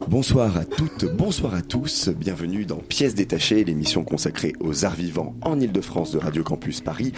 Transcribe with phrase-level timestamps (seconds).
[0.00, 5.34] Bonsoir à toutes, bonsoir à tous, bienvenue dans Pièces détachées, l'émission consacrée aux arts vivants
[5.40, 7.12] en Ile-de-France de Radio Campus Paris.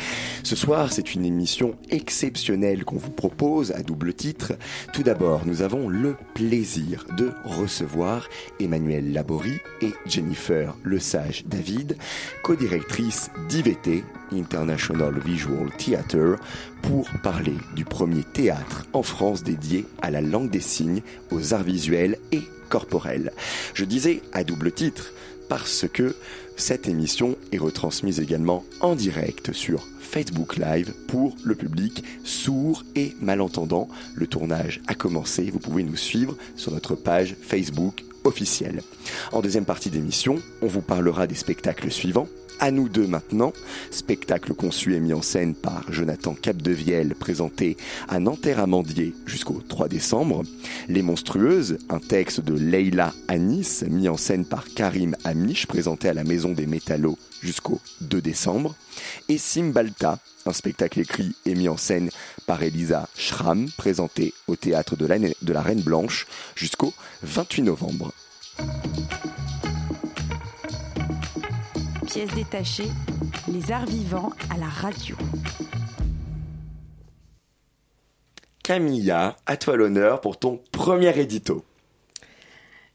[0.44, 4.52] Ce soir, c'est une émission exceptionnelle qu'on vous propose à double titre.
[4.92, 8.28] Tout d'abord, nous avons le plaisir de recevoir
[8.60, 11.96] Emmanuel Laborie et Jennifer Le Sage David,
[12.42, 16.36] co-directrice d'IVT, International Visual Theatre,
[16.82, 21.62] pour parler du premier théâtre en France dédié à la langue des signes, aux arts
[21.62, 23.32] visuels et corporels.
[23.74, 25.12] Je disais à double titre
[25.48, 26.14] parce que
[26.56, 33.14] cette émission est retransmise également en direct sur Facebook Live pour le public sourd et
[33.20, 33.88] malentendant.
[34.14, 38.82] Le tournage a commencé, vous pouvez nous suivre sur notre page Facebook officielle.
[39.32, 42.28] En deuxième partie d'émission, on vous parlera des spectacles suivants.
[42.58, 43.52] À nous deux maintenant,
[43.90, 47.76] spectacle conçu et mis en scène par Jonathan Capdevielle, présenté
[48.08, 50.42] à Nanterre-Amandier jusqu'au 3 décembre.
[50.88, 56.14] Les Monstrueuses, un texte de Leila Anis, mis en scène par Karim Amish, présenté à
[56.14, 58.74] la Maison des Métallos jusqu'au 2 décembre.
[59.28, 62.08] Et Simbalta, un spectacle écrit et mis en scène
[62.46, 68.12] par Elisa Schramm, présenté au théâtre de la, de la Reine Blanche jusqu'au 28 novembre.
[72.16, 72.90] Pièces détachées,
[73.46, 75.16] les arts vivants à la radio.
[78.62, 81.62] Camilla, à toi l'honneur pour ton premier édito.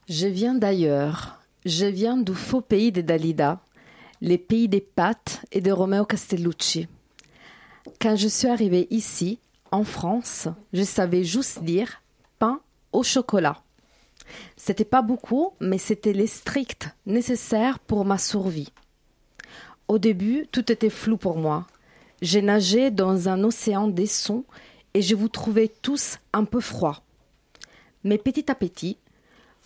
[0.09, 1.39] Je viens d'ailleurs.
[1.65, 3.59] Je viens du faux pays de Dalida,
[4.21, 6.87] les pays des pâtes et de Romeo Castellucci.
[8.01, 9.37] Quand je suis arrivée ici,
[9.69, 12.01] en France, je savais juste dire
[12.39, 12.59] pain
[12.91, 13.61] au chocolat.
[14.57, 18.71] C'était pas beaucoup, mais c'était les strict nécessaire pour ma survie.
[19.91, 21.67] Au début, tout était flou pour moi.
[22.21, 24.45] J'ai nagé dans un océan des sons
[24.93, 27.01] et je vous trouvais tous un peu froids.
[28.05, 28.97] Mais petit à petit,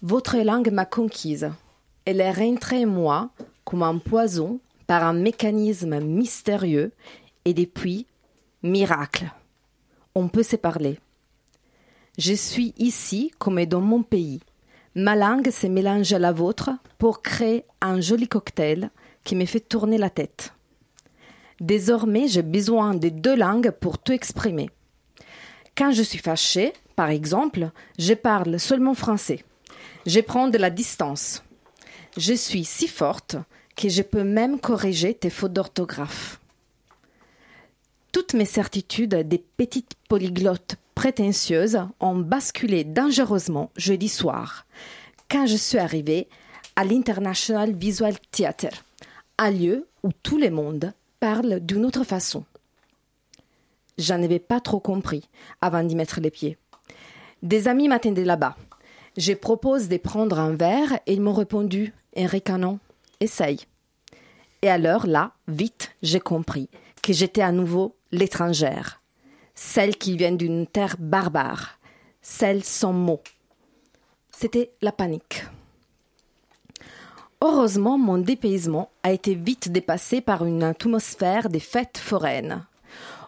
[0.01, 1.51] votre langue m'a conquise.
[2.05, 3.29] Elle est rentrée en moi
[3.65, 6.91] comme un poison par un mécanisme mystérieux
[7.45, 8.07] et depuis,
[8.63, 9.31] miracle.
[10.15, 10.99] On peut se parler.
[12.17, 14.39] Je suis ici comme dans mon pays.
[14.95, 18.89] Ma langue se mélange à la vôtre pour créer un joli cocktail
[19.25, 20.53] qui me fait tourner la tête.
[21.59, 24.69] Désormais, j'ai besoin des deux langues pour tout exprimer.
[25.75, 29.43] Quand je suis fâchée, par exemple, je parle seulement français.
[30.05, 31.43] Je prends de la distance.
[32.15, 33.35] Je suis si forte
[33.75, 36.39] que je peux même corriger tes fautes d'orthographe.
[38.13, 44.65] Toutes mes certitudes des petites polyglottes prétentieuses ont basculé dangereusement jeudi soir,
[45.29, 46.29] quand je suis arrivée
[46.77, 48.84] à l'International Visual Theatre,
[49.37, 52.45] un lieu où tout le monde parle d'une autre façon.
[53.97, 55.29] J'en avais pas trop compris
[55.61, 56.57] avant d'y mettre les pieds.
[57.41, 58.55] Des amis m'attendaient là-bas.
[59.17, 62.79] Je propose de prendre un verre et ils m'ont répondu en ricanant
[63.19, 63.65] Essaye.
[64.61, 66.69] Et alors là, vite, j'ai compris
[67.01, 69.01] que j'étais à nouveau l'étrangère,
[69.53, 71.79] celle qui vient d'une terre barbare,
[72.21, 73.21] celle sans mots.
[74.31, 75.45] C'était la panique.
[77.47, 82.65] Heureusement, mon dépaysement a été vite dépassé par une atmosphère des fêtes foraines.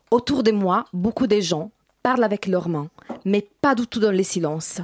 [0.09, 1.69] Autour de moi, beaucoup de gens
[2.01, 2.89] parlent avec leurs mains,
[3.25, 4.81] mais pas du tout dans le silence.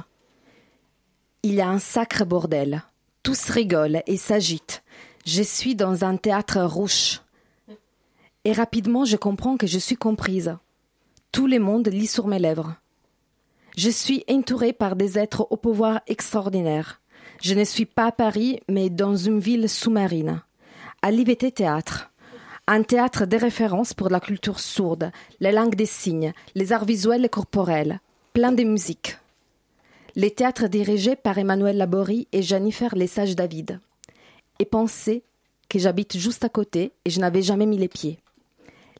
[1.42, 2.84] Il y a un sacré bordel.
[3.24, 4.84] Tous rigolent et s'agitent.
[5.26, 7.20] Je suis dans un théâtre rouge.
[8.44, 10.56] Et rapidement, je comprends que je suis comprise.
[11.32, 12.76] Tout le monde lit sur mes lèvres.
[13.76, 17.00] Je suis entourée par des êtres au pouvoir extraordinaire.
[17.44, 20.40] Je ne suis pas à Paris, mais dans une ville sous-marine.
[21.02, 22.10] À l'IVT Théâtre.
[22.66, 27.22] Un théâtre de référence pour la culture sourde, les langues des signes, les arts visuels
[27.22, 28.00] et corporels,
[28.32, 29.18] plein de musique.
[30.16, 33.78] Les théâtres dirigés par Emmanuel Laborie et Jennifer Lesage David.
[34.58, 35.22] Et pensez
[35.68, 38.20] que j'habite juste à côté et je n'avais jamais mis les pieds.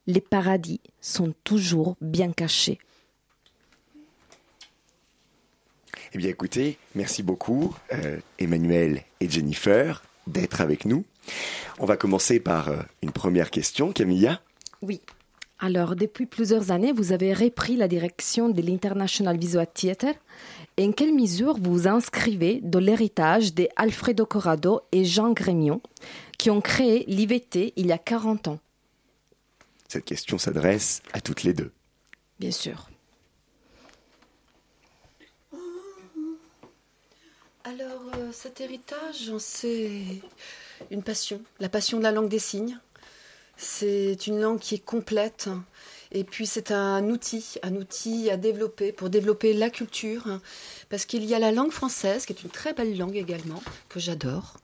[0.06, 2.79] Les paradis sont toujours bien cachés.
[6.14, 11.05] Eh bien écoutez, merci beaucoup euh, Emmanuel et Jennifer d'être avec nous.
[11.81, 14.40] On va commencer par euh, une première question, Camilla.
[14.81, 15.00] Oui.
[15.58, 20.14] Alors, depuis plusieurs années, vous avez repris la direction de l'International Visual Theatre
[20.76, 25.81] Et en quelle mesure vous vous inscrivez dans l'héritage des Alfredo Corrado et Jean Grémion,
[26.38, 28.61] qui ont créé l'IVT il y a 40 ans?
[29.88, 31.72] Cette question s'adresse à toutes les deux.
[32.38, 32.88] Bien sûr.
[37.66, 40.20] Alors, euh, cet héritage, c'est
[40.90, 42.78] une passion, la passion de la langue des signes.
[43.56, 45.49] C'est une langue qui est complète.
[46.12, 50.40] Et puis c'est un outil, un outil à développer pour développer la culture.
[50.90, 53.99] Parce qu'il y a la langue française, qui est une très belle langue également, que
[53.99, 54.58] j'adore.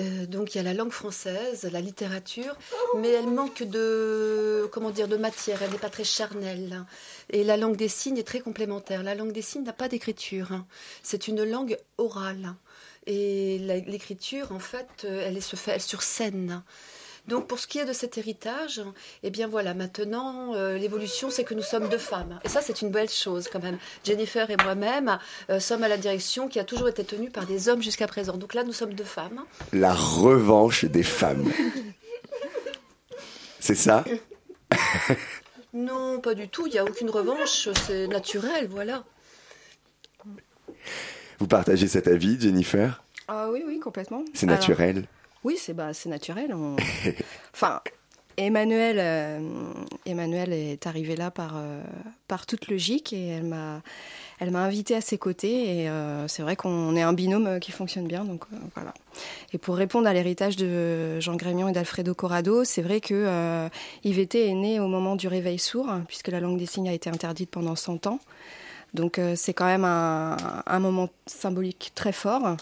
[0.00, 2.56] Euh, donc il y a la langue française, la littérature,
[2.96, 5.62] mais elle manque de comment dire de matière.
[5.62, 6.84] Elle n'est pas très charnelle.
[7.30, 9.02] Et la langue des signes est très complémentaire.
[9.02, 10.48] La langue des signes n'a pas d'écriture.
[11.02, 12.54] C'est une langue orale.
[13.06, 16.62] Et l'écriture, en fait, euh, elle, se fait sur scène.
[17.30, 18.82] Donc pour ce qui est de cet héritage,
[19.22, 22.40] eh bien voilà, maintenant euh, l'évolution c'est que nous sommes deux femmes.
[22.44, 23.78] Et ça c'est une belle chose quand même.
[24.04, 25.16] Jennifer et moi-même
[25.48, 28.36] euh, sommes à la direction qui a toujours été tenue par des hommes jusqu'à présent.
[28.36, 29.44] Donc là nous sommes deux femmes.
[29.72, 31.48] La revanche des femmes.
[33.60, 34.04] c'est ça?
[35.72, 36.66] Non, pas du tout.
[36.66, 37.68] Il n'y a aucune revanche.
[37.86, 39.04] C'est naturel, voilà.
[41.38, 43.04] Vous partagez cet avis, Jennifer?
[43.28, 44.24] Ah oui, oui, complètement.
[44.34, 45.06] C'est naturel
[45.44, 46.54] oui, c'est bah, naturel.
[47.54, 47.80] enfin,
[48.36, 49.38] Emmanuel, euh,
[50.06, 51.82] Emmanuel est arrivé là par, euh,
[52.26, 53.82] par toute logique et elle m'a,
[54.38, 57.70] elle m'a invité à ses côtés et euh, c'est vrai qu'on est un binôme qui
[57.70, 58.24] fonctionne bien.
[58.24, 58.44] Donc
[58.74, 58.94] voilà.
[59.52, 63.68] Et pour répondre à l'héritage de Jean Grémion et d'Alfredo Corrado, c'est vrai que
[64.04, 67.10] IVT est né au moment du réveil sourd, puisque la langue des signes a été
[67.10, 68.20] interdite pendant 100 ans.
[68.94, 72.56] Donc c'est quand même un, moment symbolique très fort.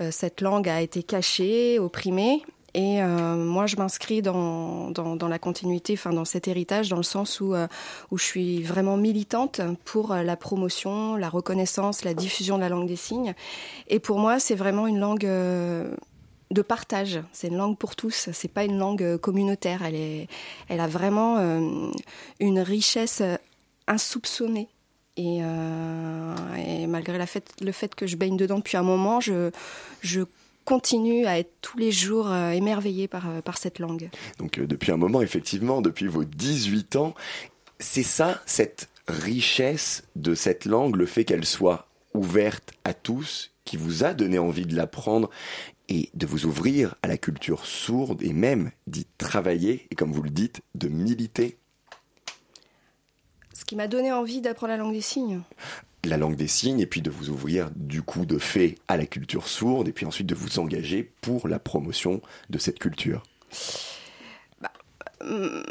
[0.00, 2.42] Euh, cette langue a été cachée, opprimée.
[2.72, 7.02] Et euh, moi, je m'inscris dans, dans, la continuité, enfin dans cet héritage, dans le
[7.02, 7.66] sens où, euh,
[8.12, 12.86] où je suis vraiment militante pour la promotion, la reconnaissance, la diffusion de la langue
[12.86, 13.34] des signes.
[13.88, 17.20] Et pour moi, c'est vraiment une langue de partage.
[17.32, 18.30] C'est une langue pour tous.
[18.32, 19.82] C'est pas une langue communautaire.
[19.84, 20.28] Elle est,
[20.68, 21.38] elle a vraiment
[22.38, 23.20] une richesse
[23.88, 24.68] insoupçonnée
[25.18, 29.50] euh, et, malgré le fait que je baigne dedans depuis un moment, je,
[30.66, 34.08] continue à être tous les jours euh, émerveillée par, euh, par cette langue.
[34.38, 37.14] Donc depuis un moment, effectivement, depuis vos 18 ans,
[37.80, 43.76] c'est ça, cette richesse de cette langue, le fait qu'elle soit ouverte à tous, qui
[43.78, 45.30] vous a donné envie de l'apprendre
[45.88, 50.22] et de vous ouvrir à la culture sourde et même d'y travailler et comme vous
[50.22, 51.58] le dites, de militer
[53.70, 55.42] qui m'a donné envie d'apprendre la langue des signes.
[56.02, 59.06] La langue des signes, et puis de vous ouvrir du coup de fait à la
[59.06, 63.22] culture sourde, et puis ensuite de vous engager pour la promotion de cette culture.
[64.60, 64.72] Bah,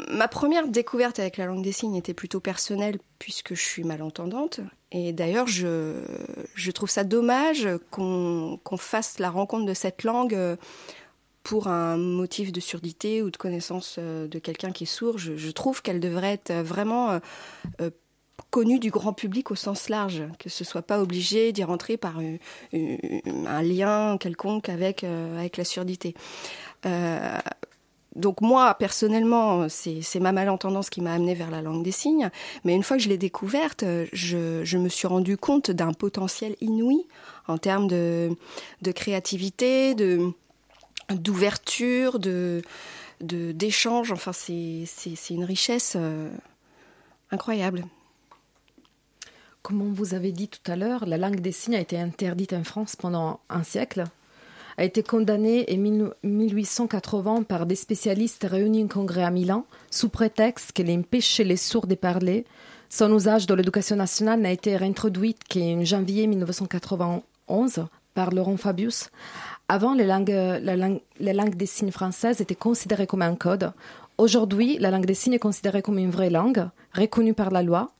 [0.08, 4.60] ma première découverte avec la langue des signes était plutôt personnelle puisque je suis malentendante.
[4.92, 6.00] Et d'ailleurs, je,
[6.54, 10.56] je trouve ça dommage qu'on fasse la rencontre de cette langue euh,
[11.42, 15.50] pour un motif de surdité ou de connaissance euh, de quelqu'un qui est sourd, je,
[15.50, 17.18] trouve qu'elle devrait être vraiment euh,
[17.80, 17.90] euh,
[18.50, 22.18] connue du grand public au sens large, que ce soit pas obligé d'y rentrer par
[22.72, 26.14] un lien quelconque avec, avec la surdité.
[28.16, 32.30] donc moi, personnellement, c'est ma malentendance qui m'a amené vers la langue des signes.
[32.64, 37.06] Mais une fois que je l'ai découverte, je, me suis rendu compte d'un potentiel inouï
[37.46, 38.36] en termes de
[38.92, 40.32] créativité, de,
[41.14, 42.62] d'ouverture, de
[43.20, 44.12] d'échange.
[44.12, 44.86] Enfin, c'est
[45.30, 46.30] une richesse euh,
[47.30, 47.84] incroyable.
[49.62, 52.64] Comme vous avez dit tout à l'heure, la langue des signes a été interdite en
[52.64, 54.04] France pendant un siècle,
[54.78, 60.72] a été condamnée en 1880 par des spécialistes réunis en congrès à Milan sous prétexte
[60.72, 62.46] qu'elle empêchait les sourds de parler.
[62.88, 69.10] Son usage dans l'éducation nationale n'a été réintroduit qu'en janvier 1991 par Laurent Fabius
[69.70, 73.72] avant, la langue, des signes françaises étaient considérées comme un code.
[74.18, 77.92] Aujourd'hui, la langue des signes est considérée comme une vraie langue, reconnue par la loi.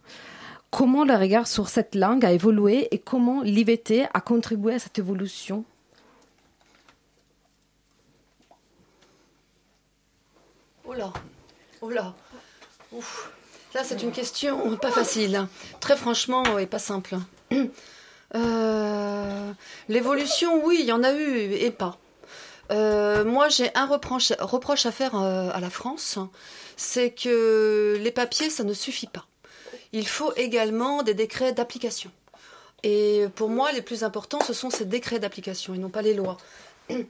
[0.72, 4.98] Comment le regard sur cette langue a évolué et comment l'IVT a contribué à cette
[4.98, 5.64] évolution?
[10.84, 11.12] Oh là,
[11.82, 12.14] oh là.
[13.72, 15.36] Ça, c'est une question pas facile.
[15.36, 15.48] Hein.
[15.78, 17.16] Très franchement, et pas simple.
[18.34, 19.52] Euh,
[19.88, 21.98] l'évolution, oui, il y en a eu et pas.
[22.70, 26.18] Euh, moi, j'ai un reproche, à faire euh, à la France,
[26.76, 29.26] c'est que les papiers, ça ne suffit pas.
[29.92, 32.10] Il faut également des décrets d'application.
[32.82, 36.14] Et pour moi, les plus importants, ce sont ces décrets d'application et non pas les
[36.14, 36.38] lois.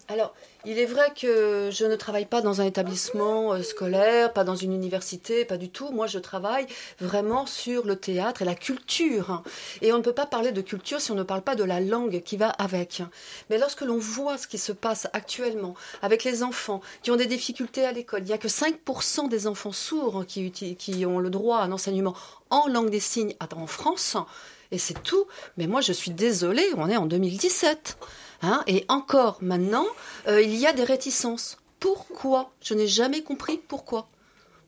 [0.08, 0.34] Alors,
[0.64, 4.56] il est vrai que je ne travaille pas dans un établissement euh, scolaire, pas dans
[4.56, 5.90] une université, pas du tout.
[5.90, 6.66] Moi, je travaille
[7.00, 9.42] vraiment sur le théâtre et la culture.
[9.80, 11.80] Et on ne peut pas parler de culture si on ne parle pas de la
[11.80, 13.02] langue qui va avec.
[13.48, 17.26] Mais lorsque l'on voit ce qui se passe actuellement avec les enfants qui ont des
[17.26, 21.30] difficultés à l'école, il n'y a que 5% des enfants sourds qui, qui ont le
[21.30, 22.14] droit à un enseignement
[22.50, 24.16] en langue des signes en France.
[24.72, 25.26] Et c'est tout.
[25.56, 27.98] Mais moi, je suis désolée, on est en 2017.
[28.42, 29.86] Hein, et encore maintenant,
[30.28, 31.58] euh, il y a des réticences.
[31.78, 32.50] Pourquoi?
[32.62, 34.08] Je n'ai jamais compris pourquoi.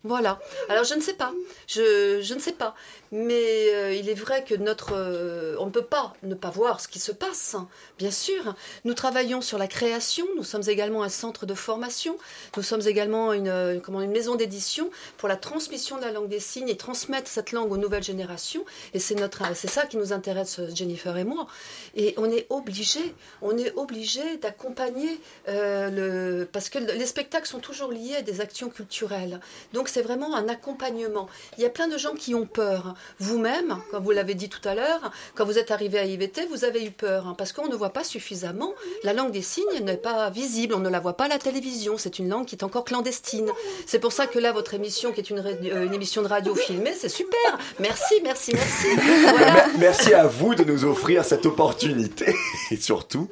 [0.05, 0.41] Voilà.
[0.69, 1.33] Alors je ne sais pas.
[1.67, 2.75] Je, je ne sais pas.
[3.15, 6.81] Mais euh, il est vrai que notre, euh, on ne peut pas ne pas voir
[6.81, 8.55] ce qui se passe, hein, bien sûr.
[8.87, 10.27] Nous travaillons sur la création.
[10.35, 12.17] Nous sommes également un centre de formation.
[12.57, 16.31] Nous sommes également une, euh, comment, une maison d'édition pour la transmission de la langue
[16.31, 18.65] des signes et transmettre cette langue aux nouvelles générations.
[18.95, 21.47] Et c'est ça qui nous intéresse, Jennifer et moi.
[21.95, 27.93] Et on est obligé, on est obligé d'accompagner le, parce que les spectacles sont toujours
[27.93, 29.41] liés à des actions culturelles.
[29.75, 31.29] Donc c'est vraiment un accompagnement.
[31.59, 32.95] Il y a plein de gens qui ont peur.
[33.19, 36.65] Vous-même, comme vous l'avez dit tout à l'heure, quand vous êtes arrivé à IVT, vous
[36.65, 38.73] avez eu peur, hein, parce qu'on ne voit pas suffisamment.
[39.05, 41.97] La langue des signes n'est pas visible, on ne la voit pas à la télévision.
[41.99, 43.49] C'est une langue qui est encore clandestine.
[43.87, 46.95] C'est pour ça que là, votre émission, qui est une, euh, émission de radio filmée,
[46.99, 47.59] c'est super.
[47.79, 48.89] Merci, merci, merci.
[49.79, 52.35] Merci à vous de nous offrir cette opportunité.
[52.71, 53.29] Et surtout.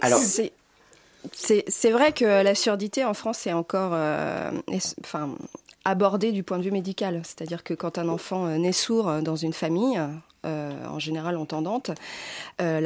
[0.00, 0.20] Alors.
[1.32, 4.50] C'est vrai que la surdité en France est encore, euh,
[5.00, 5.30] enfin,
[5.84, 7.20] abordée du point de vue médical.
[7.24, 10.00] C'est-à-dire que quand un enfant euh, naît sourd euh, dans une famille,
[10.44, 11.90] euh, en général entendante.
[12.60, 12.80] Euh,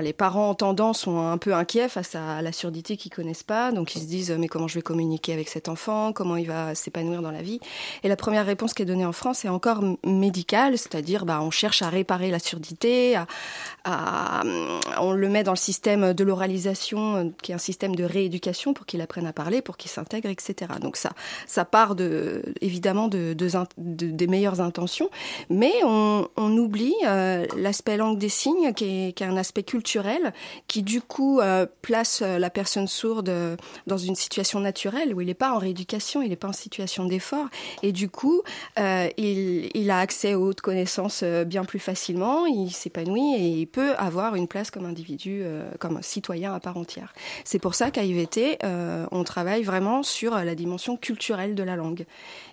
[0.00, 3.94] les parents entendants sont un peu inquiets face à, la surdité qu'ils connaissent pas, donc
[3.94, 7.22] ils se disent mais comment je vais communiquer avec cet enfant, comment il va s'épanouir
[7.22, 7.60] dans la vie?
[8.02, 11.50] Et la première réponse qui est donnée en France est encore médicale, c'est-à-dire bah, on
[11.50, 13.16] cherche à réparer la surdité,
[13.84, 18.74] on le met dans le système de l'oralisation, euh, qui est un système de rééducation
[18.74, 20.72] pour qu'il apprenne à parler, pour qu'il s'intègre, etc.
[20.80, 25.10] Donc ça, part de, évidemment de, de, des meilleures intentions,
[25.50, 30.32] mais on oublie euh, l'aspect langue des signes, qui est, un aspect culturel,
[30.68, 33.32] qui du coup euh, place euh, la personne sourde
[33.86, 37.04] dans une situation naturelle où il n'est pas en rééducation, il n'est pas en situation
[37.04, 37.46] d'effort,
[37.82, 38.42] et du coup,
[38.76, 44.34] il, a accès aux hautes connaissances bien plus facilement, il s'épanouit et il peut avoir
[44.34, 45.44] une place comme individu,
[45.78, 47.12] comme citoyen à part entière.
[47.44, 52.06] C'est pour ça qu'à IVT, on travaille vraiment sur la dimension culturelle de la langue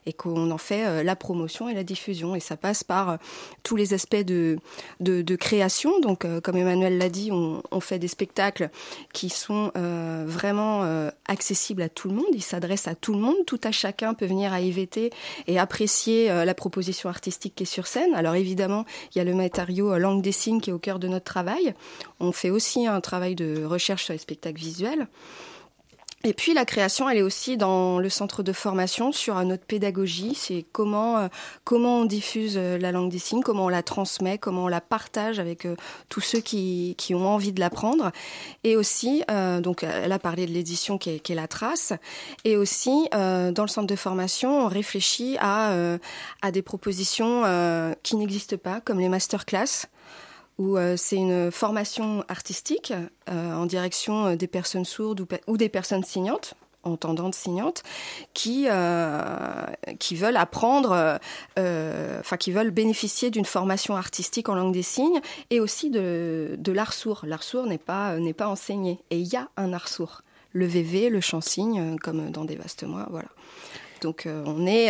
[0.05, 3.17] et qu'on en fait la promotion et la diffusion, et ça passe par
[3.63, 4.57] tous les aspects de,
[4.99, 5.99] de, création.
[5.99, 8.69] Donc, euh, comme Emmanuel l'a dit, on, fait des spectacles
[9.13, 12.25] qui sont euh, vraiment euh, accessibles à tout le monde.
[12.33, 13.37] Ils s'adressent à tout le monde.
[13.47, 15.09] Tout à chacun peut venir à IVT
[15.47, 18.13] et apprécier la proposition artistique qui est sur scène.
[18.13, 21.07] Alors, évidemment, il y a le matériau langue des signes qui est au cœur de
[21.07, 21.73] notre travail.
[22.19, 25.07] On fait aussi un travail de recherche sur les spectacles visuels.
[26.23, 30.35] Et puis la création, elle est aussi dans le centre de formation sur notre pédagogie.
[30.35, 31.27] C'est comment euh,
[31.63, 34.81] comment on diffuse euh, la langue des signes, comment on la transmet, comment on la
[34.81, 35.75] partage avec euh,
[36.09, 38.11] tous ceux qui, qui ont envie de l'apprendre.
[38.63, 39.23] Et aussi,
[39.61, 41.93] donc elle a parlé de l'édition qui est, qui est, la trace.
[42.43, 45.73] Et aussi dans le centre de formation, on réfléchit à
[46.41, 47.43] à des propositions
[48.03, 49.87] qui n'existent pas, comme les masterclass
[50.57, 52.93] où euh, c'est une formation artistique
[53.29, 56.53] euh, en direction euh, des personnes sourdes ou, des personnes signantes
[56.83, 57.83] entendantes signantes
[58.33, 58.67] qui
[59.99, 61.19] qui veulent apprendre
[61.55, 66.71] enfin qui veulent bénéficier d'une formation artistique en langue des signes et aussi de de
[66.71, 67.21] l'art sourd.
[67.27, 68.97] L'art sourd n'est pas n'est pas enseigné.
[69.11, 70.23] Et il y a un art sourd.
[70.53, 73.29] Le VV le chant signe comme dans des vastes mois voilà.
[74.01, 74.89] Donc on est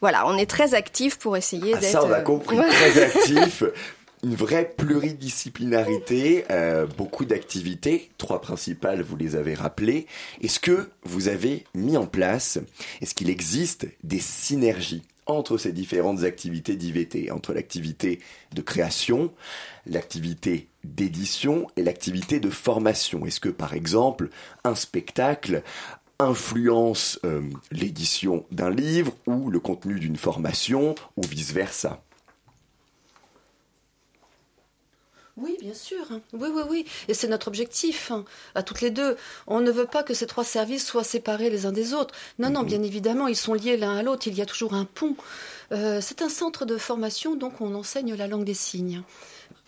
[0.00, 1.84] voilà, on est très actif pour essayer d'être.
[1.84, 3.64] Ah, ça, on a compris, très actif
[4.22, 10.06] une vraie pluridisciplinarité, euh, beaucoup d'activités, trois principales, vous les avez rappelées.
[10.40, 12.58] Est-ce que vous avez mis en place,
[13.00, 18.20] est-ce qu'il existe des synergies entre ces différentes activités d'IVT, entre l'activité
[18.54, 19.32] de création,
[19.86, 23.26] l'activité d'édition et l'activité de formation?
[23.26, 24.30] Est-ce que par exemple
[24.64, 25.62] un spectacle
[26.18, 32.05] influence euh, l'édition d'un livre ou le contenu d'une formation ou vice-versa?
[35.36, 36.06] Oui, bien sûr.
[36.32, 36.86] Oui, oui, oui.
[37.08, 38.24] Et c'est notre objectif, hein,
[38.54, 39.16] à toutes les deux.
[39.46, 42.14] On ne veut pas que ces trois services soient séparés les uns des autres.
[42.38, 42.66] Non, non, mhm.
[42.66, 44.26] bien évidemment, ils sont liés l'un à l'autre.
[44.28, 45.14] Il y a toujours un pont.
[45.72, 49.02] Euh, c'est un centre de formation, donc on enseigne la langue des signes.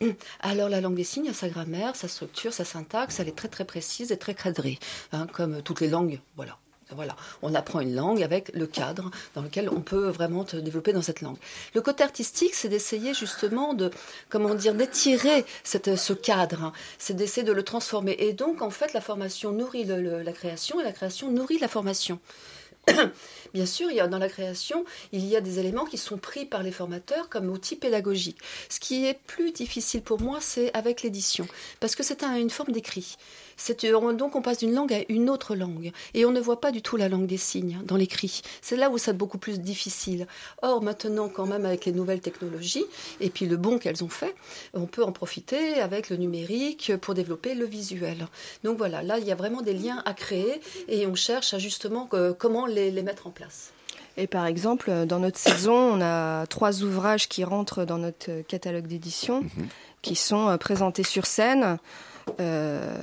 [0.40, 3.48] Alors la langue des signes a sa grammaire, sa structure, sa syntaxe, elle est très
[3.48, 4.78] très précise et très cadrée,
[5.12, 6.56] hein, comme toutes les langues, voilà.
[6.94, 10.94] Voilà, on apprend une langue avec le cadre dans lequel on peut vraiment te développer
[10.94, 11.36] dans cette langue.
[11.74, 13.90] Le côté artistique, c'est d'essayer justement de,
[14.30, 16.72] comment dire, d'étirer ce cadre, hein.
[16.98, 18.16] c'est d'essayer de le transformer.
[18.18, 22.20] Et donc, en fait, la formation nourrit la création et la création nourrit la formation.
[23.54, 26.18] Bien sûr, il y a, dans la création, il y a des éléments qui sont
[26.18, 28.38] pris par les formateurs comme outils pédagogiques.
[28.68, 31.46] Ce qui est plus difficile pour moi, c'est avec l'édition,
[31.80, 33.16] parce que c'est une forme d'écrit.
[34.14, 35.92] Donc on passe d'une langue à une autre langue.
[36.14, 38.40] Et on ne voit pas du tout la langue des signes dans l'écrit.
[38.62, 40.26] C'est là où c'est beaucoup plus difficile.
[40.62, 42.86] Or, maintenant, quand même, avec les nouvelles technologies,
[43.20, 44.34] et puis le bon qu'elles ont fait,
[44.74, 48.28] on peut en profiter avec le numérique pour développer le visuel.
[48.64, 51.58] Donc voilà, là, il y a vraiment des liens à créer et on cherche à
[51.58, 53.72] justement comment les, mettre en place.
[54.16, 58.86] Et par exemple, dans notre saison, on a trois ouvrages qui rentrent dans notre catalogue
[58.86, 59.68] d'édition, mhm.
[60.02, 61.78] qui sont euh, présentés sur scène.
[62.40, 62.94] Euh,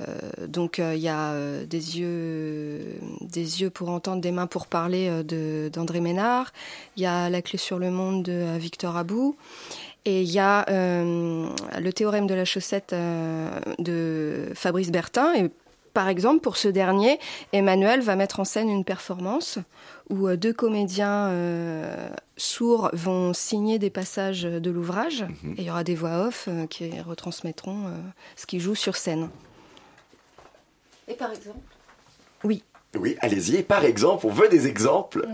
[0.46, 4.66] donc euh, il y a euh, des yeux, des yeux pour entendre, des mains pour
[4.66, 6.52] parler de d'André Ménard.
[6.96, 9.36] Il y a La clé sur le monde de Victor Abou.
[10.04, 12.94] Et il y a le théorème de la chaussette
[13.80, 15.34] de Fabrice Bertin.
[15.34, 15.50] Et
[15.96, 17.18] par exemple, pour ce dernier,
[17.54, 19.58] Emmanuel va mettre en scène une performance
[20.10, 21.32] où deux comédiens
[22.36, 25.54] sourds vont signer des passages de l'ouvrage mhm.
[25.56, 27.90] et il y aura des voix off euh, qui retransmettront euh,
[28.36, 29.30] ce qu'ils jouent sur scène.
[31.08, 31.58] Et par exemple?
[32.44, 32.62] Oui.
[32.98, 33.56] Oui, allez-y.
[33.56, 35.26] Et par exemple, on veut des exemples.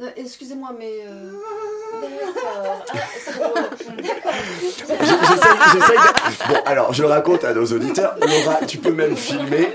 [0.00, 0.92] Euh, excusez-moi, mais.
[6.48, 8.16] Bon, alors, je le raconte à nos auditeurs.
[8.20, 9.68] Laura, tu peux même filmer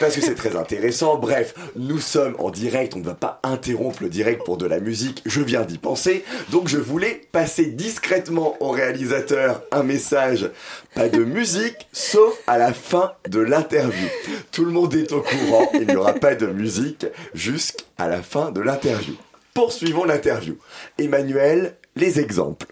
[0.00, 1.16] parce que c'est très intéressant.
[1.16, 2.94] Bref, nous sommes en direct.
[2.96, 5.22] On ne va pas interrompre le direct pour de la musique.
[5.26, 6.24] Je viens d'y penser.
[6.50, 10.50] Donc, je voulais passer discrètement au réalisateur un message.
[10.94, 14.08] Pas de musique, sauf à la fin de l'interview.
[14.52, 15.70] Tout le monde est au courant.
[15.74, 19.14] Il n'y aura pas de musique jusqu'à la fin de l'interview.
[19.54, 20.58] Poursuivons l'interview.
[20.98, 22.66] Emmanuel, les exemples.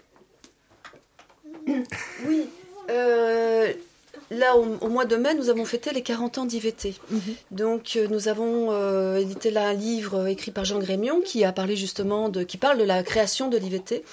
[2.25, 2.49] Oui.
[2.89, 3.42] Euh,
[4.33, 6.95] là, au, mois de mai, nous avons fêté les 40 ans d'IVT.
[7.09, 7.21] Mhm.
[7.51, 11.51] Donc, euh, nous avons euh, édité là un livre écrit par Jean Grémion qui a
[11.51, 14.03] parlé justement de, qui parle de la création de l'IVT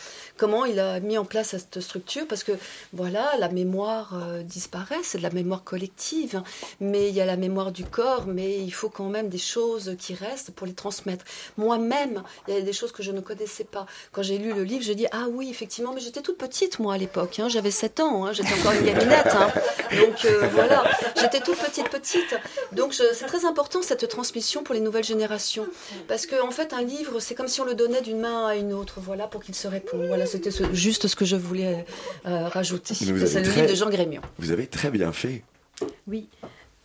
[0.41, 2.53] comment il a mis en place cette structure, parce que
[2.95, 6.45] voilà, la mémoire euh, disparaît, c'est de la mémoire collective, hein.
[6.81, 9.97] mais il y a la mémoire du corps, mais il faut quand même des choses
[9.99, 11.27] qui restent pour les transmettre.
[11.59, 13.85] Moi-même, il y a des choses que je ne connaissais pas.
[14.13, 16.95] Quand j'ai lu le livre, j'ai dit, ah oui, effectivement, mais j'étais toute petite, moi,
[16.95, 17.51] à l'époque, hein.
[17.51, 18.33] j'avais 7 ans, hein.
[18.33, 19.37] j'étais encore une gaminette,
[19.91, 20.85] donc euh, voilà,
[21.21, 22.37] j'étais toute petite, petite.
[22.73, 25.67] Donc c'est très important, cette transmission pour les nouvelles générations,
[26.09, 28.57] parce qu'en en fait, un livre, c'est comme si on le donnait d'une main à
[28.57, 30.07] une autre, voilà, pour qu'il se réponde.
[30.07, 31.85] Voilà, c'était juste ce que je voulais
[32.27, 32.95] euh, rajouter.
[32.95, 34.23] C'est le livre de Jean Grémion.
[34.39, 35.43] Vous avez très bien fait.
[36.07, 36.29] Oui.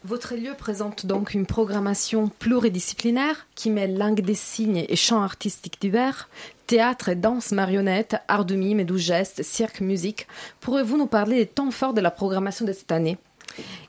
[0.07, 5.81] Votre lieu présente donc une programmation pluridisciplinaire qui mêle langue des signes et chants artistiques
[5.81, 6.29] divers,
[6.67, 10.27] théâtre et danse marionnette, art de mime et doux gestes, cirque, musique.
[10.61, 13.17] Pourrez-vous nous parler des temps forts de la programmation de cette année?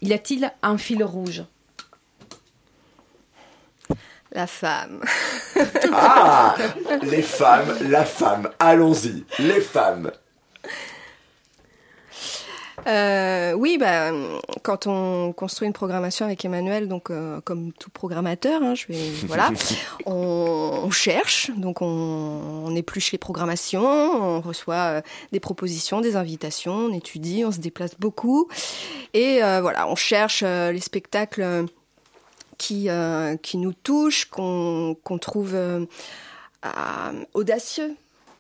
[0.01, 1.45] Y a-t-il un fil rouge?
[4.33, 5.03] La femme.
[5.93, 6.57] ah
[7.03, 8.49] Les femmes, la femme.
[8.59, 10.11] Allons-y, les femmes.
[12.87, 14.13] Euh, oui, bah,
[14.63, 19.11] quand on construit une programmation avec Emmanuel, donc euh, comme tout programmateur, hein, je vais,
[19.27, 19.51] voilà,
[20.07, 25.01] on, cherche, donc on, on, épluche les programmations, on reçoit euh,
[25.33, 28.49] des propositions, des invitations, on étudie, on se déplace beaucoup,
[29.15, 31.67] et voilà, on cherche les spectacles
[32.59, 35.87] qui, euh, qui nous touche, qu'on trouve euh,
[37.35, 37.97] audacieux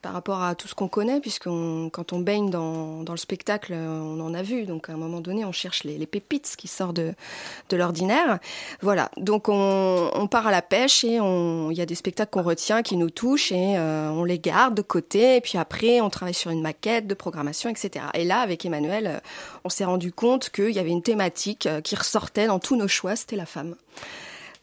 [0.06, 4.20] par rapport à tout ce qu'on connaît, puisque quand on baigne dans, le spectacle, on
[4.20, 4.64] en a vu.
[4.64, 7.12] Donc à un moment donné, on cherche les, pépites qui sortent de,
[7.72, 8.38] l'ordinaire.
[8.82, 9.10] Voilà.
[9.16, 12.96] Donc on, part à la pêche et il y a des spectacles qu'on retient, qui
[12.96, 15.38] nous touchent et euh, on les garde de côté.
[15.38, 18.04] Et puis après, on travaille sur une maquette de programmation, etc.
[18.14, 19.20] Et là, avec Emmanuel,
[19.64, 23.16] on s'est rendu compte qu'il y avait une thématique qui ressortait dans tous nos choix,
[23.16, 23.74] c'était la femme.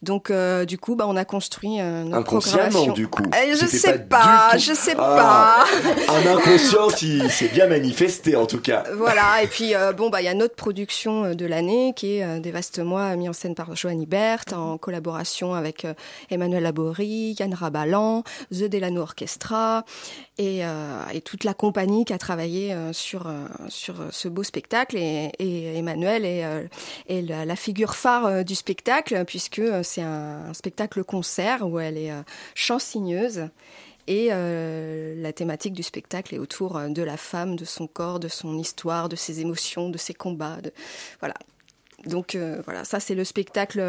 [0.04, 3.24] Donc euh, du coup, bah, on a construit euh, notre Inconsciemment, du coup.
[3.34, 5.64] Eh, je sais pas, je sais ah.
[6.08, 6.14] pas.
[6.14, 8.84] un inconscient qui s'est bien manifesté en tout cas.
[8.96, 9.42] Voilà.
[9.42, 12.84] Et puis euh, bon, bah il y a notre production euh, de l'année qui est
[12.84, 15.88] mois mis en scène par Joanny Berthe en collaboration avec
[16.30, 19.86] Emmanuel Laborie, Yann Rabalan, The Delano Orchestra
[20.38, 20.62] et,
[21.14, 23.28] et, toute la compagnie qui a travaillé sur
[23.70, 24.98] sur ce beau spectacle.
[24.98, 26.44] Et, et Emmanuel est,
[27.08, 29.62] est la, la, figure phare du spectacle puisque
[29.94, 32.22] c'est un, spectacle-concert où elle est euh,
[32.56, 33.50] chansigneuse.
[34.06, 38.20] Et euh, la thématique du spectacle est autour euh, de la femme, de son corps,
[38.20, 40.58] de son histoire, de ses émotions, de ses combats.
[41.20, 41.36] Voilà.
[42.06, 43.82] Donc voilà, ça c'est le spectacle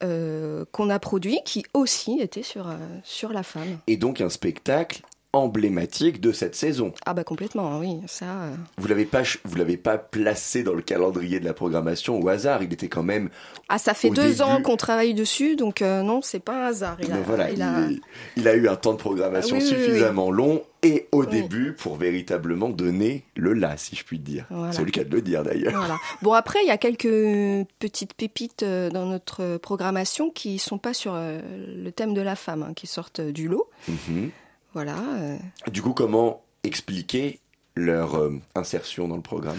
[0.00, 3.76] qu'on a produit qui aussi était sur, sur la femme.
[3.86, 5.02] Et donc un spectacle
[5.36, 6.92] emblématique de cette saison.
[7.04, 8.24] Ah bah complètement, oui, ça.
[8.24, 8.54] Euh.
[8.78, 12.62] Vous l'avez pas, vous l'avez pas placé dans le calendrier de la programmation au hasard.
[12.62, 13.28] Il était quand même.
[13.68, 16.96] Ah, ça fait deux ans qu'on travaille dessus, donc euh, non, c'est pas un hasard.
[17.02, 18.54] Il a, voilà, il, a...
[18.54, 23.76] eu un temps de programmation suffisamment long et au début pour véritablement donner le là,
[23.76, 24.46] si je puis dire.
[24.70, 25.72] C'est le cas de le dire d'ailleurs.
[25.74, 25.96] Voilà.
[26.22, 30.94] Bon après, il y a quelques petites pépites euh, dans notre programmation qui sont pas
[30.94, 33.68] sur le thème de la femme, hein, qui sortent du lot.
[33.88, 34.30] Mhm.
[34.76, 34.98] Voilà.
[34.98, 35.38] Euh.
[35.72, 37.40] Du coup, comment expliquer
[37.76, 39.56] leur euh, insertion dans le programme?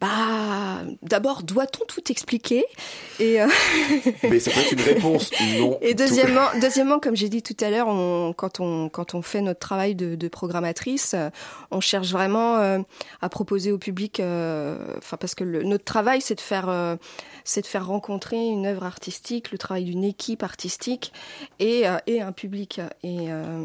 [0.00, 2.64] Bah, d'abord, doit-on tout expliquer
[3.18, 3.48] Et euh,
[4.22, 5.78] Mais ça peut être une réponse, non.
[5.80, 9.40] Et deuxièmement, deuxièmement comme j'ai dit tout à l'heure, on, quand, on, quand on fait
[9.40, 11.16] notre travail de, de programmatrice,
[11.70, 12.56] on cherche vraiment
[13.20, 16.98] à proposer au public, enfin parce que le, notre travail, c'est de faire
[17.48, 21.12] c'est de faire rencontrer une œuvre artistique, le travail d'une équipe artistique
[21.58, 22.80] et, euh, et un public.
[23.02, 23.64] Et, euh,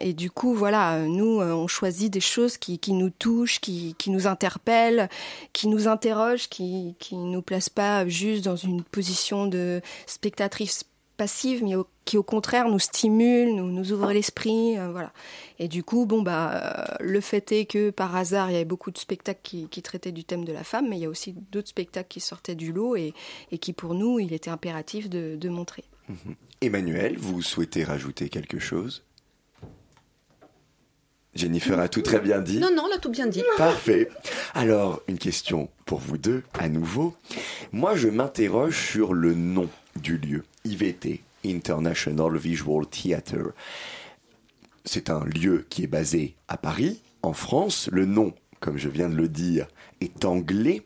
[0.00, 3.94] et, du coup, voilà, nous, euh, on choisit des choses qui, qui nous touchent, qui,
[3.98, 5.08] qui, nous interpellent,
[5.52, 10.84] qui nous interrogent, qui ne nous placent pas juste dans une position de spectatrice
[11.20, 11.74] passive, mais
[12.06, 15.12] qui au contraire nous stimule, nous, ouvre l'esprit, euh, voilà.
[15.58, 18.64] Et du coup, bon bah, euh, le fait est que par hasard, il y avait
[18.64, 21.34] beaucoup de spectacles qui, traitaient du thème de la femme, mais il y a aussi
[21.52, 23.12] d'autres spectacles qui sortaient du lot et,
[23.60, 25.84] qui pour nous, il était impératif de, montrer.
[26.08, 26.36] Mhm.
[26.62, 29.04] Emmanuel, vous souhaitez rajouter quelque chose?
[31.34, 32.58] Jennifer a tout très bien dit.
[32.58, 33.42] Non, non, elle a tout bien dit.
[33.56, 34.08] Parfait.
[34.54, 37.14] Alors, une question pour vous deux, à nouveau.
[37.72, 39.68] Moi, je m'interroge sur le nom
[40.00, 43.52] du lieu, IVT, International Visual Theatre.
[44.84, 47.88] C'est un lieu qui est basé à Paris, en France.
[47.92, 49.68] Le nom, comme je viens de le dire,
[50.00, 50.82] est anglais.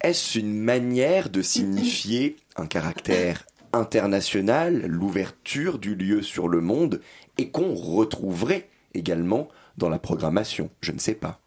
[0.00, 7.00] Est-ce une manière de signifier un caractère international, l'ouverture du lieu sur le monde,
[7.38, 11.40] et qu'on retrouverait également dans la programmation Je ne sais pas.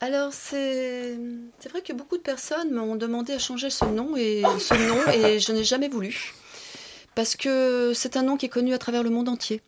[0.00, 1.18] Alors c'est
[1.70, 5.40] vrai que beaucoup de personnes m'ont demandé à changer ce nom et ce nom et
[5.40, 6.34] je n'ai jamais voulu
[7.14, 9.62] parce que c'est un nom qui est connu à travers le monde entier.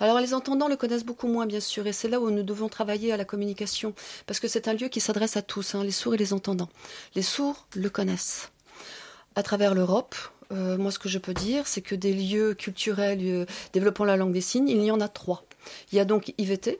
[0.00, 2.68] Alors les entendants le connaissent beaucoup moins bien sûr et c'est là où nous devons
[2.70, 3.94] travailler à la communication
[4.26, 6.70] parce que c'est un lieu qui s'adresse à tous, hein, les sourds et les entendants.
[7.14, 8.50] Les sourds le connaissent.
[9.36, 10.16] À travers l'Europe,
[10.52, 14.32] euh, moi ce que je peux dire c'est que des lieux culturels développant la langue
[14.32, 15.44] des signes, il y en a trois.
[15.92, 16.78] Il y a donc IVT,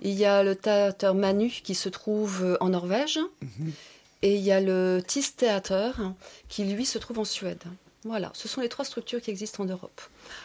[0.00, 3.18] il y a le théâtre Manu qui se trouve euh, en Norvège.
[3.42, 3.72] Mhm.
[4.22, 5.94] Et il y a le TIS Theater
[6.48, 7.62] qui, lui, se trouve en Suède.
[8.04, 10.00] Voilà, ce sont les trois structures qui existent en Europe.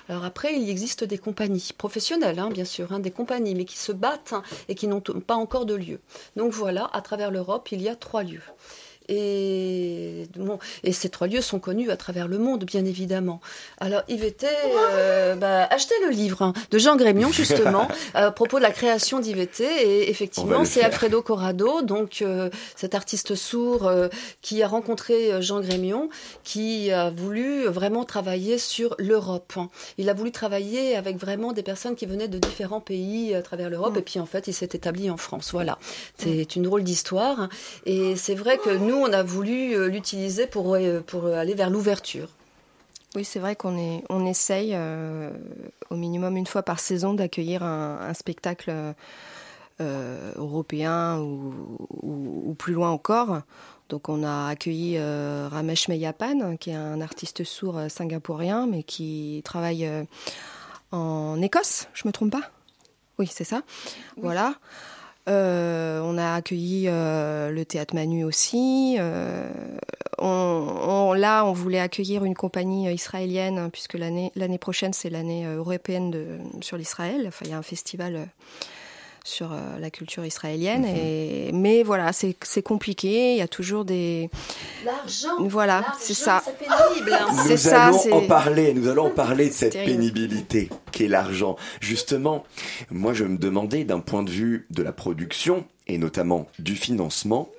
[0.10, 3.78] Alors après, il existe des compagnies professionnelles, hein, bien sûr, hein, des compagnies, mais qui
[3.78, 4.36] se battent
[4.70, 6.00] et qui n'ont pas encore de lieu.
[6.36, 8.42] Donc voilà, à travers l'Europe, il y a trois lieux.
[9.10, 10.28] Et,
[10.84, 13.42] et ces trois lieux sont connus à travers le monde, bien évidemment.
[13.80, 14.48] Alors, IVT,
[14.94, 19.20] euh, bah, achetez le livre hein, de Jean Grémion, justement, à propos de la création
[19.20, 19.64] d'IVT.
[19.64, 24.08] Et effectivement, c'est Alfredo Corrado, donc euh, cet artiste sourd euh,
[24.42, 26.10] qui a rencontré Jean Grémion,
[26.44, 29.54] qui a voulu vraiment travailler sur l'Europe.
[29.98, 33.70] Il a voulu travailler avec vraiment des personnes qui venaient de différents pays à travers
[33.70, 33.96] l'Europe.
[33.96, 34.00] Mm.
[34.00, 35.52] Et puis, en fait, il s'est établi en France.
[35.52, 35.78] Voilà.
[36.18, 37.50] C'est une drôle d'histoire.
[37.86, 41.70] Et c'est vrai que nous, on a voulu euh, l'utiliser pour, euh, pour aller vers
[41.70, 42.30] l'ouverture.
[43.16, 45.30] Oui, c'est vrai qu'on est, on essaye euh,
[45.90, 48.74] au minimum une fois par saison d'accueillir un, spectacle
[49.80, 53.42] européen ou, plus loin encore.
[53.90, 59.88] Donc on a accueilli Ramesh Meyapan, qui est un artiste sourd singapourien, mais qui travaille
[60.92, 62.50] en Écosse, je me trompe pas?
[63.20, 63.62] Oui, c'est ça.
[64.18, 64.56] Voilà.
[65.30, 68.98] Euh, on a accueilli euh, le théâtre Manu aussi.
[69.00, 69.50] Euh,
[70.20, 77.26] là, on voulait accueillir une compagnie israélienne puisque l'année prochaine c'est l'année européenne sur l'Israël.
[77.28, 78.28] Enfin, il y a un festival
[79.24, 80.82] sur euh, la culture israélienne.
[80.82, 80.96] Mhm.
[80.96, 83.34] Et, mais voilà, c'est compliqué.
[83.34, 84.30] Il y a toujours des.
[84.86, 85.38] L'argent.
[85.40, 86.44] Voilà, c'est ça.
[86.46, 87.18] C'est pénible.
[87.50, 88.74] Nous ça, allons en parler.
[88.74, 91.56] Nous allons en parler de cette pénibilité qu'est l'argent.
[91.80, 92.44] Justement,
[92.90, 97.50] moi, je me demandais d'un point de vue de la production et notamment du financement.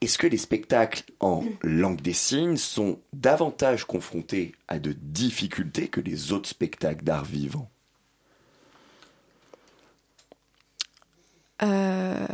[0.00, 6.00] Est-ce que les spectacles en langue des signes sont davantage confrontés à de difficultés que
[6.00, 7.70] les autres spectacles d'art vivant?
[11.64, 12.26] Euh,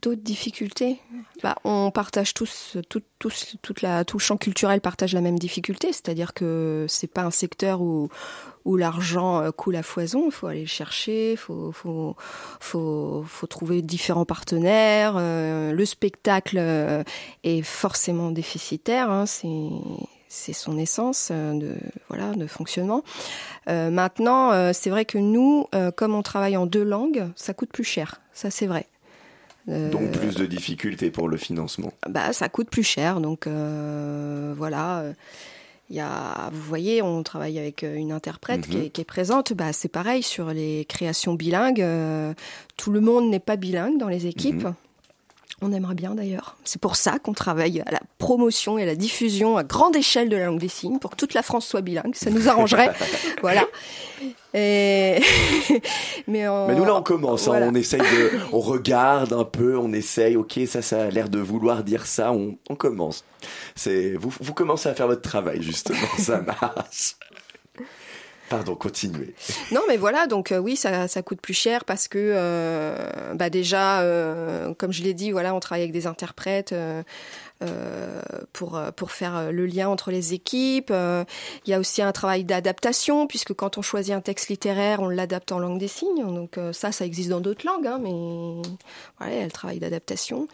[0.00, 0.98] d'autres difficultés
[1.42, 5.38] bah, on partage tous, tout, tous, toute la, tout le champ culturel partage la même
[5.38, 8.08] difficulté, c'est-à-dire que c'est pas un secteur où,
[8.64, 10.24] où l'argent euh, coule à foison.
[10.26, 12.16] Il faut aller le chercher, il faut, faut,
[12.60, 15.14] faut, faut, trouver différents partenaires.
[15.16, 16.58] Euh, le spectacle
[17.44, 19.10] est forcément déficitaire.
[19.10, 19.68] Hein, c'est
[20.32, 21.74] c'est son essence de
[22.08, 23.02] voilà de fonctionnement.
[23.66, 25.66] Maintenant, c'est vrai que nous,
[25.96, 28.20] comme on travaille en deux langues, ça coûte plus cher.
[28.40, 28.86] Ça, c'est vrai.
[29.66, 31.92] Donc plus de difficultés pour le financement.
[32.08, 33.20] Bah, ça coûte plus cher.
[33.20, 35.12] Donc voilà.
[35.90, 38.84] Il y a, vous voyez, on travaille avec euh, une interprète qui, mhm.
[38.84, 39.52] est, qui, est, présente.
[39.52, 41.82] Bah, c'est pareil sur les créations bilingues.
[41.82, 42.32] Euh,
[42.76, 44.64] tout le monde n'est pas bilingue dans les équipes.
[44.64, 44.74] Mhm.
[45.62, 46.56] On aimerait bien d'ailleurs.
[46.64, 50.28] C'est pour ça qu'on travaille à la promotion et à la diffusion à grande échelle
[50.28, 52.14] de la langue des signes, pour que toute la France soit bilingue.
[52.14, 52.92] Ça nous arrangerait.
[53.42, 53.64] voilà.
[54.54, 55.20] Et...
[56.26, 57.60] mais, nous là on commence, hein.
[57.62, 61.38] on essaye de, on regarde un peu, on essaye, ok ça ça a l'air de
[61.38, 63.24] vouloir dire ça, on, on commence.
[63.76, 67.14] C'est vous, vous commencez à faire votre travail justement, ça marche.
[69.72, 74.00] Non, mais voilà, donc euh, oui, ça, coûte plus cher parce que, euh, bah déjà,
[74.00, 76.74] euh, comme je l'ai dit, voilà, on travaille avec des interprètes.
[78.52, 80.92] pour, pour faire le lien entre les équipes.
[81.66, 85.08] Il y a aussi un travail d'adaptation, puisque quand on choisit un texte littéraire, on
[85.08, 86.24] l'adapte en langue des signes.
[86.24, 88.62] Donc ça, ça existe dans d'autres langues, hein, mais
[89.18, 90.48] voilà, il y a le travail d'adaptation.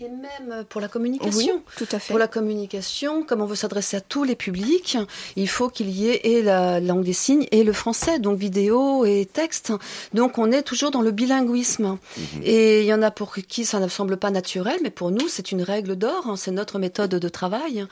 [0.00, 1.62] Et même pour la communication.
[1.76, 2.12] tout à fait.
[2.12, 4.96] Pour la communication, comme on veut s'adresser à tous les publics,
[5.34, 9.04] il faut qu'il y ait et la langue des signes et le français, donc vidéo
[9.04, 9.72] et texte.
[10.14, 11.98] Donc on est toujours dans le bilinguisme.
[12.16, 12.42] Mhm.
[12.44, 15.26] Et il y en a pour qui ça ne semble pas naturel, mais pour nous
[15.28, 16.36] c'est une règle d'or, hein.
[16.36, 17.84] c'est notre méthode de travail.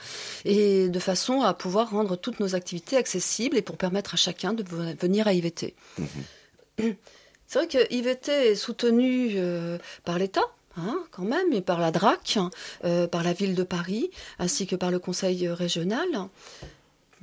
[0.45, 4.53] Et de façon à pouvoir rendre toutes nos activités accessibles et pour permettre à chacun
[4.53, 4.63] de
[4.99, 5.75] venir à IVT.
[5.97, 6.95] Mhm.
[7.47, 10.41] C'est vrai que IVT est soutenu euh, par l'État,
[10.77, 12.37] Hein, quand même, et par la DRAC,
[12.85, 16.07] euh, par la ville de Paris, ainsi que par le conseil régional.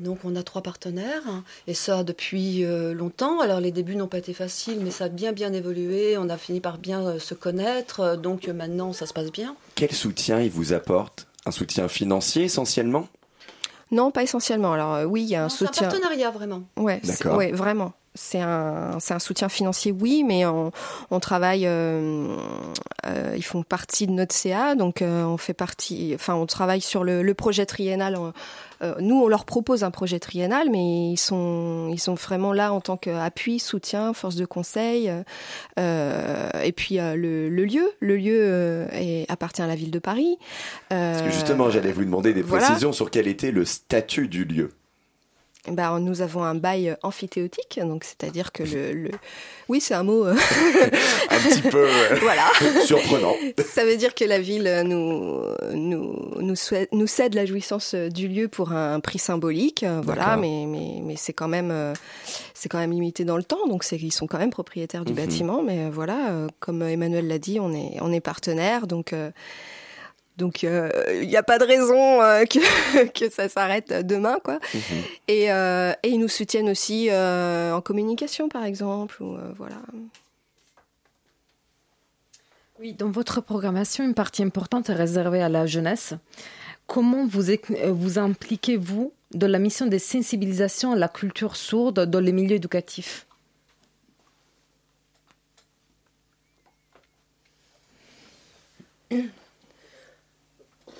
[0.01, 1.23] Donc on a trois partenaires,
[1.69, 3.39] et ça depuis euh, longtemps.
[3.39, 6.19] Alors les débuts n'ont pas été faciles, mais ça a bien bien évolué.
[6.19, 9.55] On a fini par bien euh, se connaître, donc maintenant ça se passe bien.
[9.77, 11.29] Quel soutien il vous apporte?
[11.47, 13.07] Un soutien financier essentiellement?
[13.93, 14.73] Non, pas essentiellement.
[14.73, 15.87] Alors oui, il y a un soutien.
[15.87, 16.65] Un partenariat vraiment.
[16.77, 20.71] Ouais, ouais, vraiment c'est un, un soutien financier, oui, mais on,
[21.11, 22.37] on travaille, euh,
[23.07, 26.81] euh, ils font partie de notre CA, donc euh, on fait partie, enfin on travaille
[26.81, 28.17] sur le, le projet triennal.
[29.01, 32.81] nous, on leur propose un projet triennal, mais ils sont, ils sont vraiment là en
[32.81, 35.11] tant qu'appui, soutien, force de conseil.
[35.77, 40.39] et puis le, le, lieu, le lieu est, appartient à la ville de Paris.
[40.89, 44.71] Parce que justement, j'allais vous demander des précisions sur quel était le statut du lieu.
[45.69, 49.11] Bah, nous avons un bail amphithéotique, donc c'est-à-dire que le, le...
[49.71, 50.35] oui, c'est un mot euh,
[51.31, 51.89] un petit peu
[52.21, 52.45] voilà.
[52.85, 53.35] surprenant.
[53.67, 55.41] Ça veut dire que la ville nous
[55.73, 56.55] nous nous,
[56.93, 61.33] nous cède la jouissance du lieu pour un prix symbolique, voilà, mais mais mais c'est
[61.33, 61.95] quand même
[62.53, 65.13] c'est quand même limité dans le temps, donc c'est ils sont quand même propriétaires du
[65.13, 65.19] mhm.
[65.19, 69.15] bâtiment, mais voilà, comme Emmanuel l'a dit, on est on est partenaire, donc
[70.37, 74.59] donc il euh, n'y a pas de raison euh, que, que ça s'arrête demain, quoi.
[74.75, 74.81] Mhm.
[75.29, 79.77] Et, euh, et, ils nous soutiennent aussi en communication, par exemple, ou voilà.
[82.81, 86.15] Oui, dans votre programmation, une partie importante est réservée à la jeunesse.
[86.87, 87.45] Comment vous,
[87.93, 93.27] vous impliquez-vous dans la mission de sensibilisation à la culture sourde dans les milieux éducatifs?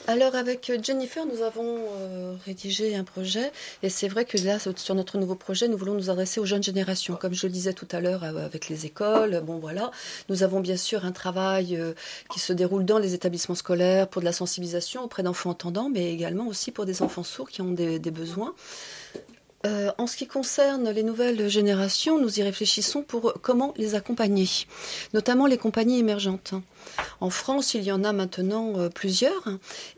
[0.07, 3.51] Alors avec Jennifer, nous avons euh, rédigé un projet
[3.83, 6.63] et c'est vrai que là, sur notre nouveau projet, nous voulons nous adresser aux jeunes
[6.63, 7.17] générations.
[7.17, 9.91] Comme je le disais tout à l'heure euh, avec les écoles, bon voilà,
[10.29, 11.95] nous avons bien sûr un travail euh,
[12.31, 16.13] qui se déroule dans les établissements scolaires pour de la sensibilisation auprès d'enfants entendants, mais
[16.13, 18.55] également aussi pour des enfants sourds qui ont des, besoins.
[19.65, 24.49] En ce qui concerne les nouvelles générations, nous y réfléchissons pour comment les accompagner,
[25.13, 26.55] notamment les compagnies émergentes.
[27.21, 29.49] En France, il y en a maintenant euh, plusieurs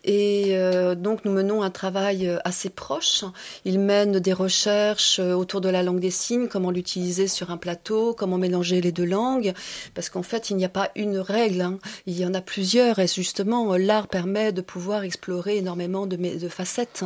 [0.05, 3.25] et euh, donc nous menons un travail euh, assez proche.
[3.65, 8.15] Ils mènent des recherches autour de la langue des signes, comment l'utiliser sur un plateau,
[8.15, 9.53] comment mélanger les deux langues,
[9.95, 11.79] parce qu'en fait, il n'y a pas une règle, hein.
[12.07, 17.05] il y en a plusieurs et justement, l'art permet de pouvoir explorer énormément de facettes.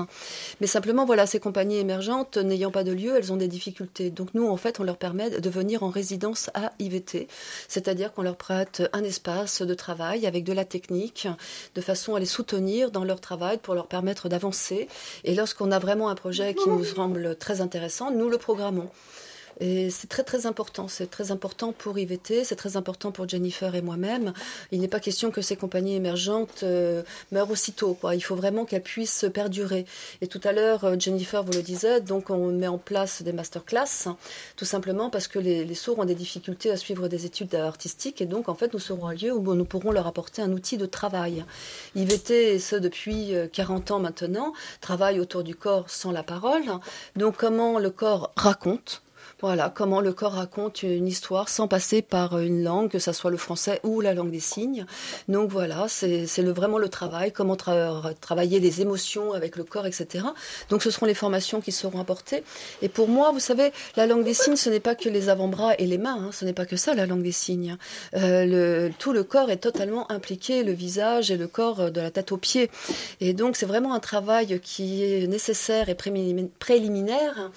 [0.61, 4.11] Mais simplement, voilà, ces compagnies émergentes, n'ayant pas de lieu, elles ont des difficultés.
[4.11, 7.29] Donc nous, en fait, on leur permet de venir en résidence à IVT,
[7.69, 11.29] c'est-à-dire qu'on leur prête un espace de travail avec de la technique,
[11.75, 14.89] de façon à les soutenir dans leur travail pour leur permettre d'avancer.
[15.25, 18.91] Et lorsqu'on a vraiment un projet qui nous semble très intéressant, nous le programmons.
[19.61, 20.89] Et c'est très très important.
[20.89, 24.33] C'est très important pour IVT, c'est très important pour Jennifer et moi-même.
[24.73, 27.99] Il n'est pas question que ces compagnies émergentes euh, meurent aussitôt.
[28.13, 29.85] Il faut vraiment qu'elles puissent perdurer.
[30.23, 33.35] Et tout à l'heure, euh, Jennifer vous le disait, donc on met en place des
[33.35, 34.09] masterclass,
[34.57, 38.23] tout simplement parce que les, les, sourds ont des difficultés à suivre des études artistiques.
[38.23, 40.79] Et donc, en fait, nous serons un lieu où nous pourrons leur apporter un outil
[40.79, 41.45] de travail.
[41.95, 46.65] IVT, et ce depuis 40 euh, ans maintenant, travaille autour du corps sans la parole.
[47.17, 49.03] Donc, comment le corps raconte
[49.41, 53.31] voilà, comment le corps raconte une histoire sans passer par une langue, que ce soit
[53.31, 54.87] le français ou la langue des signes.
[55.29, 60.27] Donc voilà, c'est vraiment le travail, comment travailler les émotions avec le corps, etc.
[60.69, 62.45] Donc ce seront les formations qui seront apportées.
[62.83, 65.75] Et pour moi, vous savez, la langue des signes, ce n'est pas que les avant-bras
[65.79, 67.77] et les mains, hein, ce n'est pas que ça la langue des signes.
[68.15, 72.33] Euh, tout le corps est totalement impliqué, le visage et le corps de la tête
[72.33, 72.71] aux pieds.
[73.21, 77.51] Et donc c'est vraiment un travail qui est nécessaire et préliminaire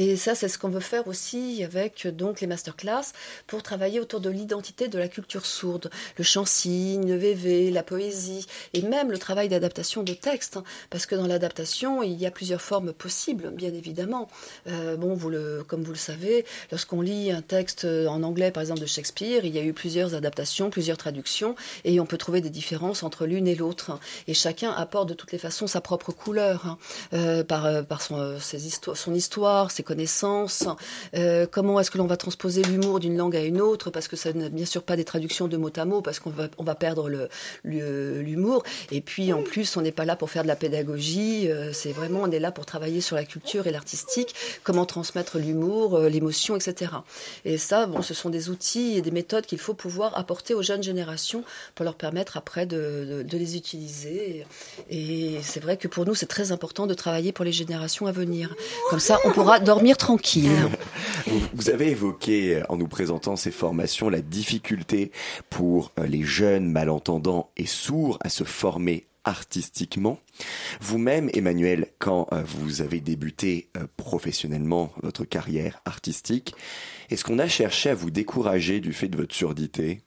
[0.00, 3.12] et ça, c'est ce qu'on veut faire aussi avec donc les masterclass
[3.48, 8.46] pour travailler autour de l'identité de la culture sourde, le chant-signe, le VV, la poésie
[8.74, 10.62] et même le travail d'adaptation de texte, hein.
[10.90, 14.28] parce que dans l'adaptation, il y a plusieurs formes possibles, bien évidemment.
[14.68, 18.60] Euh, bon, vous le, comme vous le savez, lorsqu'on lit un texte en anglais, par
[18.60, 22.40] exemple de Shakespeare, il y a eu plusieurs adaptations, plusieurs traductions, et on peut trouver
[22.40, 23.90] des différences entre l'une et l'autre.
[23.90, 23.98] Hein.
[24.28, 26.78] Et chacun apporte de toutes les façons sa propre couleur, hein.
[27.14, 28.60] euh, par, euh, par son, ses
[28.94, 30.68] son histoire, ses connaissances,
[31.14, 34.16] euh, comment est-ce que l'on va transposer l'humour d'une langue à une autre, parce que
[34.16, 36.62] ça n'est bien sûr pas des traductions de mot à mot, parce qu'on va, on
[36.62, 37.08] va perdre
[37.64, 38.64] l'humour.
[38.92, 41.92] Et puis en plus, on n'est pas là pour faire de la pédagogie, euh, c'est
[41.92, 46.08] vraiment, on est là pour travailler sur la culture et l'artistique, comment transmettre l'humour, euh,
[46.10, 46.92] l'émotion, etc.
[47.46, 50.62] Et ça, bon, ce sont des outils et des méthodes qu'il faut pouvoir apporter aux
[50.62, 54.44] jeunes générations pour leur permettre après de les utiliser.
[54.90, 58.12] Et c'est vrai que pour nous, c'est très important de travailler pour les générations à
[58.12, 58.54] venir.
[58.90, 60.50] Comme ça, on pourra dormir tranquille.
[61.52, 65.12] Vous avez évoqué, en nous présentant ces formations, la difficulté
[65.50, 70.20] pour euh, les jeunes malentendants et sourds à se former artistiquement.
[70.80, 76.54] Vous-même, Emmanuel, quand euh, vous avez débuté euh, professionnellement votre carrière artistique,
[77.10, 80.00] est-ce qu'on a cherché à vous décourager du fait de votre surdité?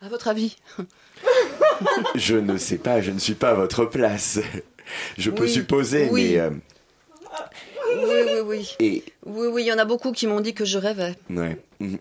[0.00, 0.56] À votre avis?
[2.14, 4.38] Je ne sais pas, je ne suis pas à votre place.
[5.18, 6.38] Je peux supposer, mais.
[6.38, 6.50] Euh,
[7.96, 8.76] oui, oui, oui.
[8.80, 9.04] Et...
[9.24, 11.14] Oui, oui, il y en a beaucoup qui m'ont dit que je rêvais.
[11.30, 11.58] Ouais.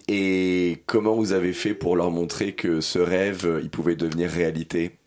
[0.07, 4.29] Et comment vous avez fait pour leur montrer que ce rêve, euh, il pouvait devenir
[4.29, 4.97] réalité?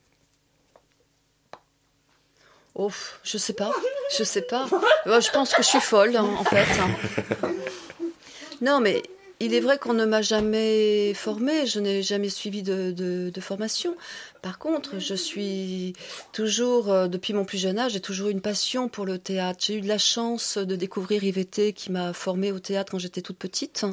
[2.74, 2.90] Oh,
[3.22, 3.72] je sais pas.
[4.16, 4.66] Je sais pas.
[5.06, 6.66] Je pense que je suis folle, hein, en fait.
[8.62, 9.02] Non, mais
[9.40, 13.96] il est vrai qu'on ne m'a jamais formée, je n'ai jamais suivi de, formation.
[14.42, 15.92] Par contre, je suis
[16.32, 19.60] toujours, euh, depuis mon plus jeune âge, j'ai toujours une passion pour le théâtre.
[19.64, 23.22] J'ai eu de la chance de découvrir IVT qui m'a formée au théâtre quand j'étais
[23.22, 23.86] toute petite,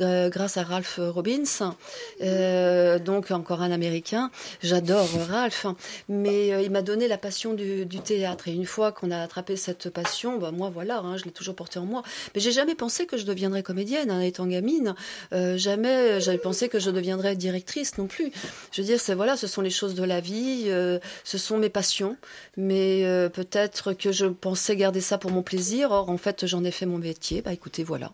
[0.00, 1.76] grâce à Ralph Robbins,
[2.22, 4.32] euh, donc encore un Américain.
[4.64, 5.66] J'adore Ralph,
[6.08, 8.48] mais euh, il m'a donné la passion du, théâtre.
[8.48, 11.54] Et une fois qu'on a attrapé cette passion, bah, moi voilà, hein, je l'ai toujours
[11.54, 12.02] portée en moi.
[12.34, 14.96] Mais j'ai jamais pensé que je deviendrais comédienne, en hein, étant gamine.
[15.30, 18.32] jamais j'avais pensé que je deviendrais directrice non plus.
[18.72, 21.58] Je veux dire, c'est voilà, ce sont les choses de la vie, euh, ce sont
[21.58, 22.16] mes passions,
[22.56, 26.64] mais euh, peut-être que je pensais garder ça pour mon plaisir, or en fait j'en
[26.64, 28.12] ai fait mon métier, bah écoutez, voilà.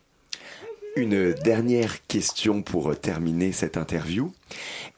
[0.96, 4.32] Une dernière question pour terminer cette interview.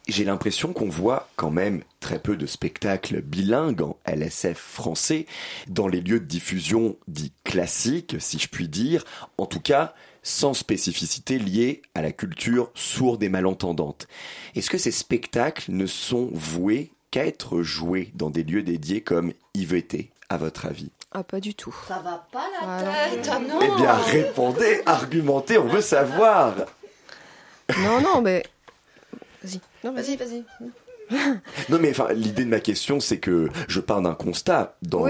[0.09, 5.27] J'ai l'impression qu'on voit quand même très peu de spectacles bilingues en LSF français
[5.69, 9.05] dans les lieux de diffusion dits classiques, si je puis dire.
[9.37, 14.07] En tout cas, sans spécificité liée à la culture sourde et malentendante.
[14.55, 19.33] Est-ce que ces spectacles ne sont voués qu'à être joués dans des lieux dédiés comme
[19.55, 20.91] IVT, à votre avis?
[21.11, 21.75] Ah, pas du tout.
[21.87, 26.55] Ça va pas la tête, ah non Eh bien, répondez, argumentez, on veut savoir
[27.79, 28.43] Non, non, mais...
[29.43, 29.61] Vas-y.
[29.85, 30.45] Non, vas-y, vas-y.
[31.69, 35.05] non mais enfin l'idée de ma question c'est que je pars d'un constat dans,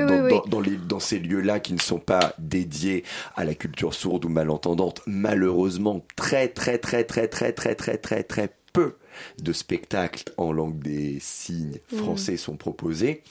[0.47, 3.05] dans, les, dans ces lieux-là qui ne sont pas dédiés
[3.37, 5.03] à la culture sourde ou malentendante.
[5.07, 8.97] Malheureusement très très très très très très très très très peu
[9.41, 11.99] de spectacles en langue des signes mm.
[11.99, 13.23] français sont proposés.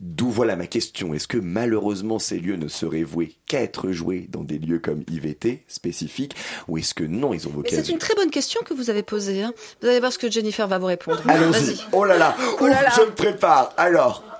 [0.00, 1.14] D'où voilà ma question.
[1.14, 5.02] Est-ce que malheureusement ces lieux ne seraient voués qu'à être joués dans des lieux comme
[5.10, 6.34] IVT spécifiques
[6.68, 9.02] ou est-ce que non, ils ont vocation C'est une très bonne question que vous avez
[9.02, 9.42] posée.
[9.42, 9.52] Hein.
[9.80, 11.22] Vous allez voir ce que Jennifer va vous répondre.
[11.28, 11.80] Allons-y.
[11.92, 12.90] Oh là là, oh là là.
[12.96, 13.72] je me prépare.
[13.76, 14.22] Alors.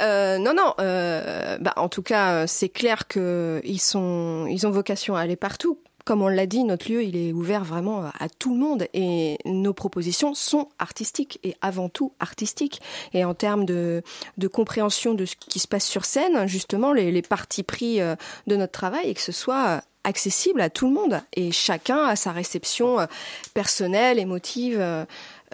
[0.00, 0.74] Euh, non, non.
[0.78, 5.80] Euh, bah, en tout cas, c'est clair qu'ils sont, ils ont vocation à aller partout
[6.08, 9.36] comme on l'a dit, notre lieu, il est ouvert vraiment à tout le monde et
[9.44, 12.80] nos propositions sont artistiques et avant tout artistiques.
[13.12, 14.02] Et en termes de,
[14.38, 18.16] de compréhension de ce qui se passe sur scène, justement, les, les parties pris euh,
[18.46, 22.16] de notre travail et que ce soit accessible à tout le monde et chacun a
[22.16, 23.06] sa réception euh,
[23.52, 24.80] personnelle, émotive.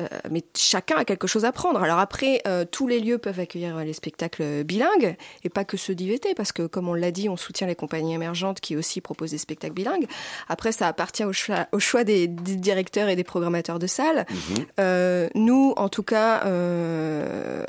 [0.01, 1.83] Euh, euh, mais chacun a quelque chose à prendre.
[1.83, 5.95] Alors après, euh, tous les lieux peuvent accueillir les spectacles bilingues et pas que ceux
[5.95, 9.31] d'IVT, parce que comme on l'a dit, on soutient les compagnies émergentes qui aussi proposent
[9.31, 10.07] des spectacles bilingues.
[10.49, 14.27] Après, ça appartient au choix, au choix des, des, directeurs et des programmateurs de salles.
[14.29, 14.55] Mmh.
[14.81, 17.65] Euh, nous, en tout cas, euh,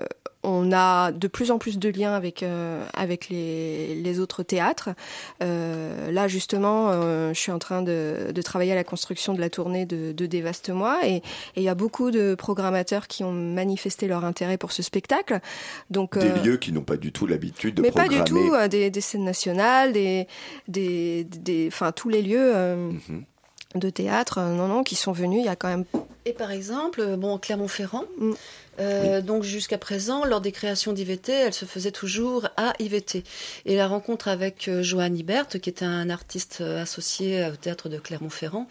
[0.46, 2.46] on a de plus en plus de liens avec
[2.94, 4.90] avec les, les, autres théâtres.
[5.44, 9.42] Euh, là justement, euh, je suis en train de, de, travailler à la construction de
[9.42, 11.22] la tournée de, de Dévaste-moi et
[11.56, 15.40] il y a beaucoup de programmateurs qui ont manifesté leur intérêt pour ce spectacle.
[15.90, 18.18] Donc des euh, lieux qui n'ont pas du tout l'habitude de mais programmer.
[18.18, 20.28] pas du tout des, des, scènes nationales, des
[20.68, 22.54] des des enfin tous les lieux.
[22.54, 23.24] Mm -hmm
[23.76, 25.40] de théâtre, non, non, qui sont venus.
[25.42, 25.86] Il y a quand même.
[26.26, 28.32] Et par exemple, bon, Clermont-Ferrand, mm.
[28.80, 29.24] Euh, oui.
[29.24, 33.24] Donc jusqu'à présent, lors des créations d'IVT, elle se faisait toujours à IVT.
[33.66, 37.90] Et la rencontre avec euh, Johan Ibert, qui était un artiste euh, associé au théâtre
[37.90, 38.68] de Clermont-Ferrand,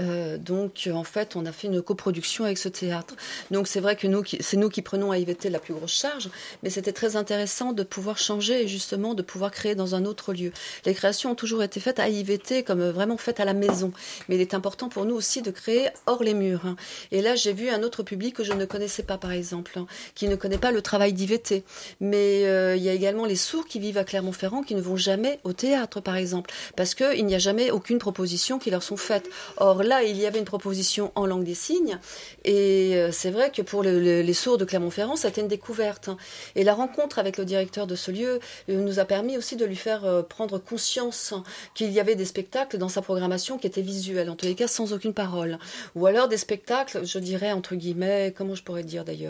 [0.00, 3.14] euh, donc en fait, on a fait une coproduction avec ce théâtre.
[3.50, 6.28] Donc c'est vrai que nous, c'est nous qui prenons à IVT la plus grosse charge,
[6.62, 10.32] mais c'était très intéressant de pouvoir changer et justement de pouvoir créer dans un autre
[10.32, 10.52] lieu.
[10.84, 13.92] Les créations ont toujours été faites à IVT comme vraiment faites à la maison,
[14.28, 16.66] mais il est important pour nous aussi de créer hors les murs.
[16.66, 16.76] Hein.
[17.12, 19.37] Et là, j'ai vu un autre public que je ne connaissais pas, par exemple,
[19.76, 21.64] hein, qui ne connaît pas le travail d'IVT.
[22.00, 24.96] Mais euh, il y a également les sourds qui vivent à Clermont-Ferrand qui ne vont
[24.96, 28.96] jamais au théâtre, par exemple, parce qu'il n'y a jamais aucune proposition qui leur sont
[28.96, 29.28] faites.
[29.56, 31.98] Or là, il y avait une proposition en langue des signes,
[32.44, 36.08] et euh, c'est vrai que pour le, le, les sourds de Clermont-Ferrand, c'était une découverte.
[36.08, 36.16] Hein.
[36.54, 39.64] Et la rencontre avec le directeur de ce lieu euh, nous a permis aussi de
[39.64, 41.34] lui faire prendre conscience
[41.74, 44.68] qu'il y avait des spectacles dans sa programmation qui étaient visuels, en tous les cas
[44.68, 45.58] sans aucune parole.
[45.94, 49.27] Ou alors des spectacles, je dirais, entre guillemets, comment je pourrais dire d'ailleurs,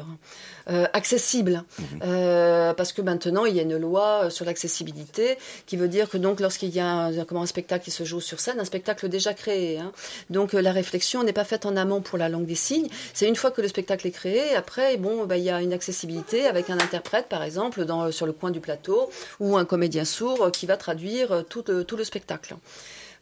[0.71, 1.63] euh, accessibles.
[1.79, 1.85] Mmh.
[2.03, 6.19] Euh, parce que maintenant, il y a une loi sur l'accessibilité qui veut dire que
[6.19, 9.09] donc lorsqu'il y a un, comment, un spectacle qui se joue sur scène, un spectacle
[9.09, 9.79] déjà créé.
[9.79, 9.93] Hein.
[10.31, 12.89] Donc la réflexion n'est pas faite en amont pour la langue des signes.
[13.15, 15.73] C'est une fois que le spectacle est créé, après, bon, bah, il y a une
[15.73, 20.05] accessibilité avec un interprète, par exemple, dans, sur le coin du plateau, ou un comédien
[20.05, 22.57] sourd qui va traduire tout le, tout le spectacle.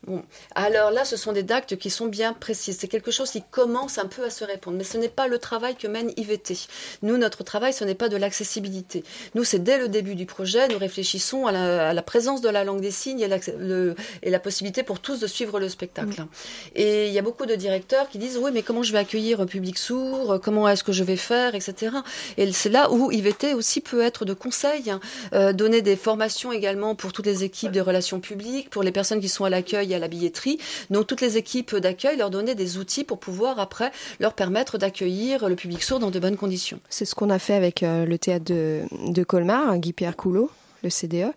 [0.06, 0.22] Bon.
[0.54, 2.78] Alors là, ce sont des actes qui sont bien précises.
[2.78, 4.76] C'est quelque chose qui commence un peu à se répondre.
[4.76, 6.54] Mais ce n'est pas le travail que mène IVT.
[7.02, 9.02] Nous, notre travail, ce n'est pas de l'accessibilité.
[9.34, 12.48] Nous, c'est dès le début du projet, nous réfléchissons à la, à la présence de
[12.48, 15.68] la langue des signes et la, le, et la, possibilité pour tous de suivre le
[15.68, 16.22] spectacle.
[16.22, 16.28] Mmh.
[16.76, 19.40] Et il y a beaucoup de directeurs qui disent, oui, mais comment je vais accueillir
[19.40, 20.38] un public sourd?
[20.40, 21.56] Comment est-ce que je vais faire?
[21.56, 21.90] Etc.
[22.36, 25.00] Et c'est là où IVT aussi peut être de conseil, hein,
[25.32, 29.20] euh, donner des formations également pour toutes les équipes de relations publiques, pour les personnes
[29.20, 30.58] qui sont à l'accueil à la billetterie.
[30.90, 35.48] Donc toutes les équipes d'accueil leur donner des outils pour pouvoir après leur permettre d'accueillir
[35.48, 36.80] le public sourd dans de bonnes conditions.
[36.88, 40.50] C'est ce qu'on a fait avec euh, le théâtre de, de Colmar, Guy-Pierre Coulot,
[40.82, 41.32] le CDE,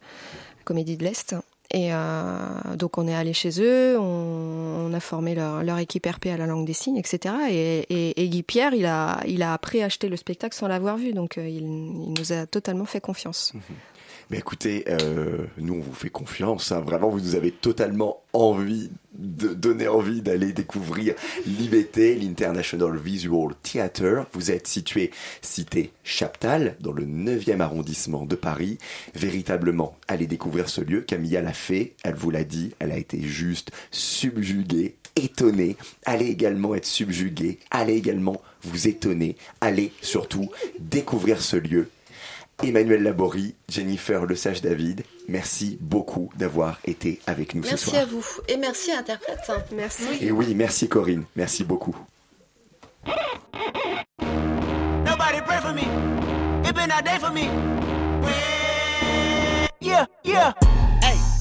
[0.66, 1.36] Comédie de l'Est.
[1.72, 6.08] Et euh, donc on est allé chez eux, on, on a formé leur, leur, équipe
[6.08, 7.36] RP à la langue des signes, etc.
[7.52, 11.14] Et, et, et Guy Pierre, il a, il a préacheté le spectacle sans l'avoir vu,
[11.14, 13.54] donc euh, il, il, nous a totalement fait confiance.
[13.54, 13.60] Mmh.
[14.30, 16.72] Mais écoutez, euh, nous on vous fait confiance.
[16.72, 16.82] Hein.
[16.82, 21.16] Vraiment, vous nous avez totalement envie de donner envie d'aller découvrir
[21.48, 24.28] l'IVT, l'International Visual Theatre.
[24.34, 25.10] Vous êtes situé
[25.42, 28.78] cité Chaptal, dans le 9e arrondissement de Paris.
[29.16, 31.02] Véritablement, allez découvrir ce lieu.
[31.02, 35.76] Camilla l'a fait, elle vous l'a dit, elle a été juste subjuguée étonné,
[36.06, 40.50] allez également être subjugué, allez également vous étonner, allez surtout
[40.80, 41.90] découvrir ce lieu
[42.64, 47.96] Emmanuel Laborie, Jennifer Le Sage David, merci beaucoup d'avoir été avec nous merci ce soir.
[47.96, 49.40] Merci à vous et merci interprète.
[49.74, 50.04] Merci.
[50.22, 51.96] Et oui, merci Corinne, merci beaucoup.
[55.06, 55.84] Nobody pray for me.
[56.68, 57.50] It been a day for me.
[59.82, 60.54] Yeah, yeah.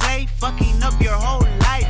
[0.00, 1.88] Play, fucking up your whole life.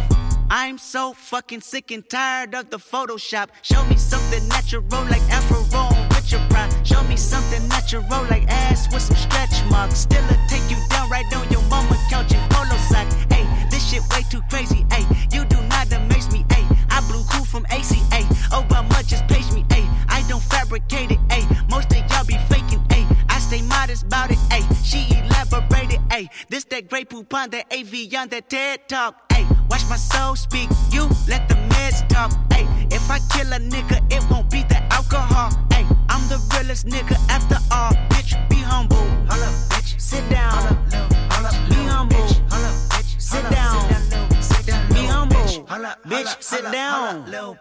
[0.50, 3.48] I'm so fucking sick and tired of the Photoshop.
[3.62, 5.62] Show me something natural like Afro
[6.08, 6.72] with your pride.
[6.86, 9.98] Show me something natural like ass with some stretch marks.
[9.98, 13.14] Still a take you down right on your mama couch in polo socks.
[13.30, 14.86] Hey, this shit way too crazy.
[14.90, 16.44] Hey, you do not amaze me.
[16.50, 18.00] Hey, I blew cool from A.C.
[18.12, 18.24] ACA.
[18.50, 19.64] Obama just page me.
[19.70, 21.18] Hey, I don't fabricate it.
[21.30, 22.82] Hey, most of y'all be faking.
[22.90, 24.38] Hey, I stay modest about it.
[24.50, 25.17] Hey, she
[25.48, 26.00] separated.
[26.10, 29.28] Ayy, this that great poupon, that Avion, that TED Talk.
[29.30, 30.68] Ayy, watch my soul speak.
[30.90, 32.30] You let the meds talk.
[32.50, 35.50] Ayy, if I kill a nigga, it won't be the alcohol.
[35.70, 37.92] Ayy, I'm the realest nigga after all.
[38.10, 38.96] Bitch, be humble.
[39.30, 40.00] Hold up, bitch.
[40.00, 40.52] Sit down.
[41.32, 41.54] Hold up.
[41.68, 42.16] be humble.
[42.16, 43.20] Hold up, bitch.
[43.20, 44.42] Sit down.
[44.42, 45.36] Sit down, be humble.
[45.36, 47.22] Bitch, holla, bitch sit down.
[47.22, 47.58] Holla, little.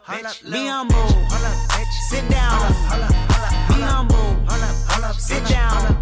[0.51, 0.95] Be humble.
[1.31, 1.93] Holla, bitch.
[2.09, 2.73] Sit down.
[2.89, 4.29] Holla, holla, be humble.
[4.49, 5.95] Holla, holla, sit down.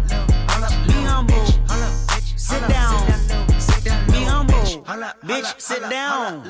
[0.48, 1.65] Holla, little, be humble
[2.46, 3.06] sit down.
[4.06, 4.84] Be humble.
[5.26, 6.42] Bitch, sit down.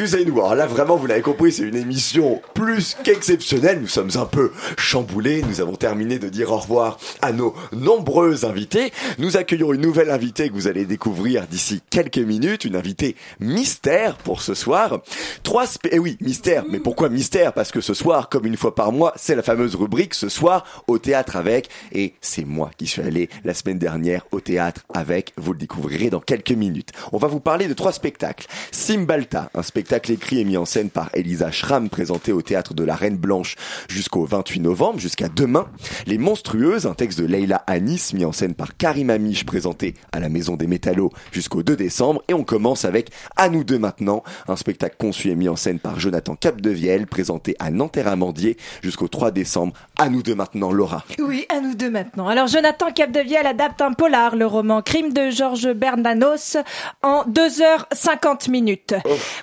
[0.00, 4.24] Excusez-nous, alors là vraiment vous l'avez compris, c'est une émission plus qu'exceptionnelle, nous sommes un
[4.24, 9.74] peu chamboulés, nous avons terminé de dire au revoir à nos nombreux invités, nous accueillons
[9.74, 14.54] une nouvelle invitée que vous allez découvrir d'ici quelques minutes, une invitée mystère pour ce
[14.54, 15.00] soir.
[15.42, 17.52] Trois spé- eh oui, mystère, mais pourquoi mystère?
[17.52, 20.64] Parce que ce soir, comme une fois par mois, c'est la fameuse rubrique ce soir
[20.86, 25.34] au théâtre avec, et c'est moi qui suis allé la semaine dernière au théâtre avec,
[25.36, 26.92] vous le découvrirez dans quelques minutes.
[27.12, 28.46] On va vous parler de trois spectacles.
[28.72, 32.84] Simbalta, un spectacle écrit et mis en scène par Elisa Schramm, présenté au théâtre de
[32.84, 33.56] la Reine Blanche
[33.88, 35.66] jusqu'au 28 novembre, jusqu'à demain.
[36.06, 40.20] Les Monstrueuses, un texte de Leila Anis, mis en scène par Karim Amiche, présenté à
[40.20, 42.22] la Maison des Métallos jusqu'au 2 décembre.
[42.28, 45.78] Et on commence avec À nous deux maintenant, un spectacle conçu et mis en scène
[45.78, 49.72] par Jonathan Capdevielle, présenté à Nanterre-Amandier jusqu'au 3 décembre.
[49.98, 51.04] À nous deux maintenant, Laura.
[51.18, 52.28] Oui, à nous deux maintenant.
[52.28, 56.56] Alors, Jonathan Capdevielle adapte un polar, le roman Crime de Georges Bernanos,
[57.02, 58.94] en 2h50 minutes.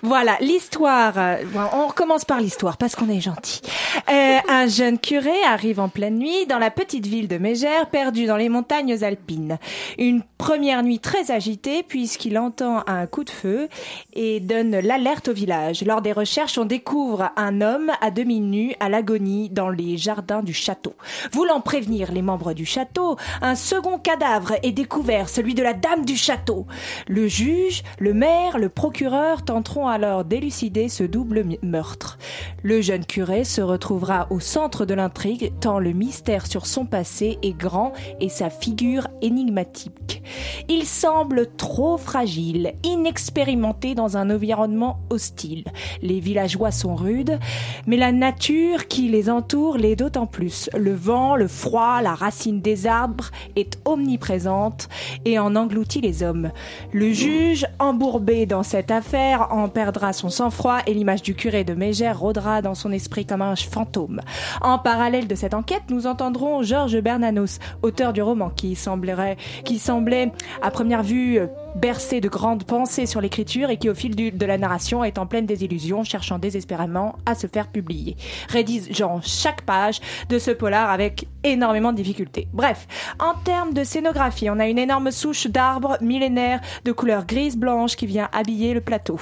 [0.03, 1.13] Voilà, l'histoire.
[1.17, 1.37] euh,
[1.73, 3.61] on recommence par l'histoire, parce qu'on est gentil.
[4.09, 8.25] Euh, un jeune curé arrive en pleine nuit dans la petite ville de Mégère, perdue
[8.25, 9.57] dans les montagnes alpines.
[9.97, 13.69] Une première nuit très agitée, puisqu'il entend un coup de feu
[14.13, 15.83] et donne l'alerte au village.
[15.83, 20.43] Lors des recherches, on découvre un homme à demi nu à l'agonie dans les jardins
[20.43, 20.93] du château.
[21.31, 26.05] Voulant prévenir les membres du château, un second cadavre est découvert, celui de la dame
[26.05, 26.65] du château.
[27.07, 32.17] Le juge, le maire, le procureur tenteront alors d'élucider ce double meurtre.
[32.63, 37.37] Le jeune curé se retrouvera au centre de l'intrigue tant le mystère sur son passé
[37.41, 40.21] est grand et sa figure énigmatique.
[40.69, 45.63] Il semble trop fragile, inexpérimenté dans un environnement hostile.
[46.01, 47.39] Les villageois sont rudes,
[47.85, 50.69] mais la nature qui les entoure l'est d'autant plus.
[50.77, 54.89] Le vent, le froid, la racine des arbres est omniprésente
[55.25, 56.51] et en engloutit les hommes.
[56.91, 61.73] Le juge, embourbé dans cette affaire, en perdra son sang-froid et l'image du curé de
[61.73, 64.21] Mégère rôdera dans son esprit comme un fantôme.
[64.61, 69.77] En parallèle de cette enquête, nous entendrons Georges Bernanos, auteur du roman qui semblerait, qui
[69.79, 71.39] semblait à première vue
[71.77, 75.27] bercé de grandes pensées sur l'écriture et qui au fil de la narration est en
[75.27, 78.17] pleine désillusion, cherchant désespérément à se faire publier.
[78.49, 79.99] Rédigeant chaque page
[80.29, 82.47] de ce polar avec énormément de difficultés.
[82.51, 82.87] Bref,
[83.19, 88.07] en termes de scénographie, on a une énorme souche d'arbres millénaires de couleur grise-blanche qui
[88.07, 89.19] vient habiller le plateau.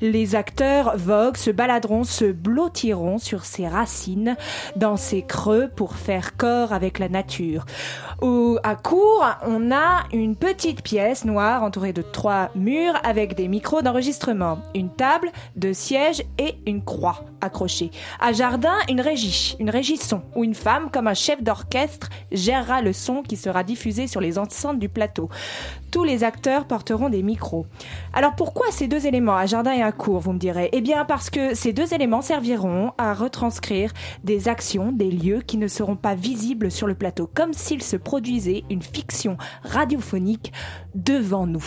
[0.00, 4.36] Les acteurs voguent, se baladeront, se blottiront sur ses racines,
[4.76, 7.64] dans ses creux pour faire corps avec la nature.
[8.20, 13.48] Au, à court, on a une petite pièce noire entourée de trois murs avec des
[13.48, 17.90] micros d'enregistrement, une table, deux sièges et une croix accrochée.
[18.20, 22.82] À jardin, une régie, une régie son, où une femme, comme un chef d'orchestre, gérera
[22.82, 25.28] le son qui sera diffusé sur les enceintes du plateau.
[25.90, 27.66] Tous les acteurs porteront des micros.
[28.12, 30.68] Alors pourquoi ces deux éléments, à jardin et à cour, vous me direz?
[30.72, 33.92] Eh bien parce que ces deux éléments serviront à retranscrire
[34.24, 37.96] des actions, des lieux qui ne seront pas visibles sur le plateau, comme s'il se
[37.96, 40.52] produisait une fiction radiophonique
[40.94, 41.64] devant nous.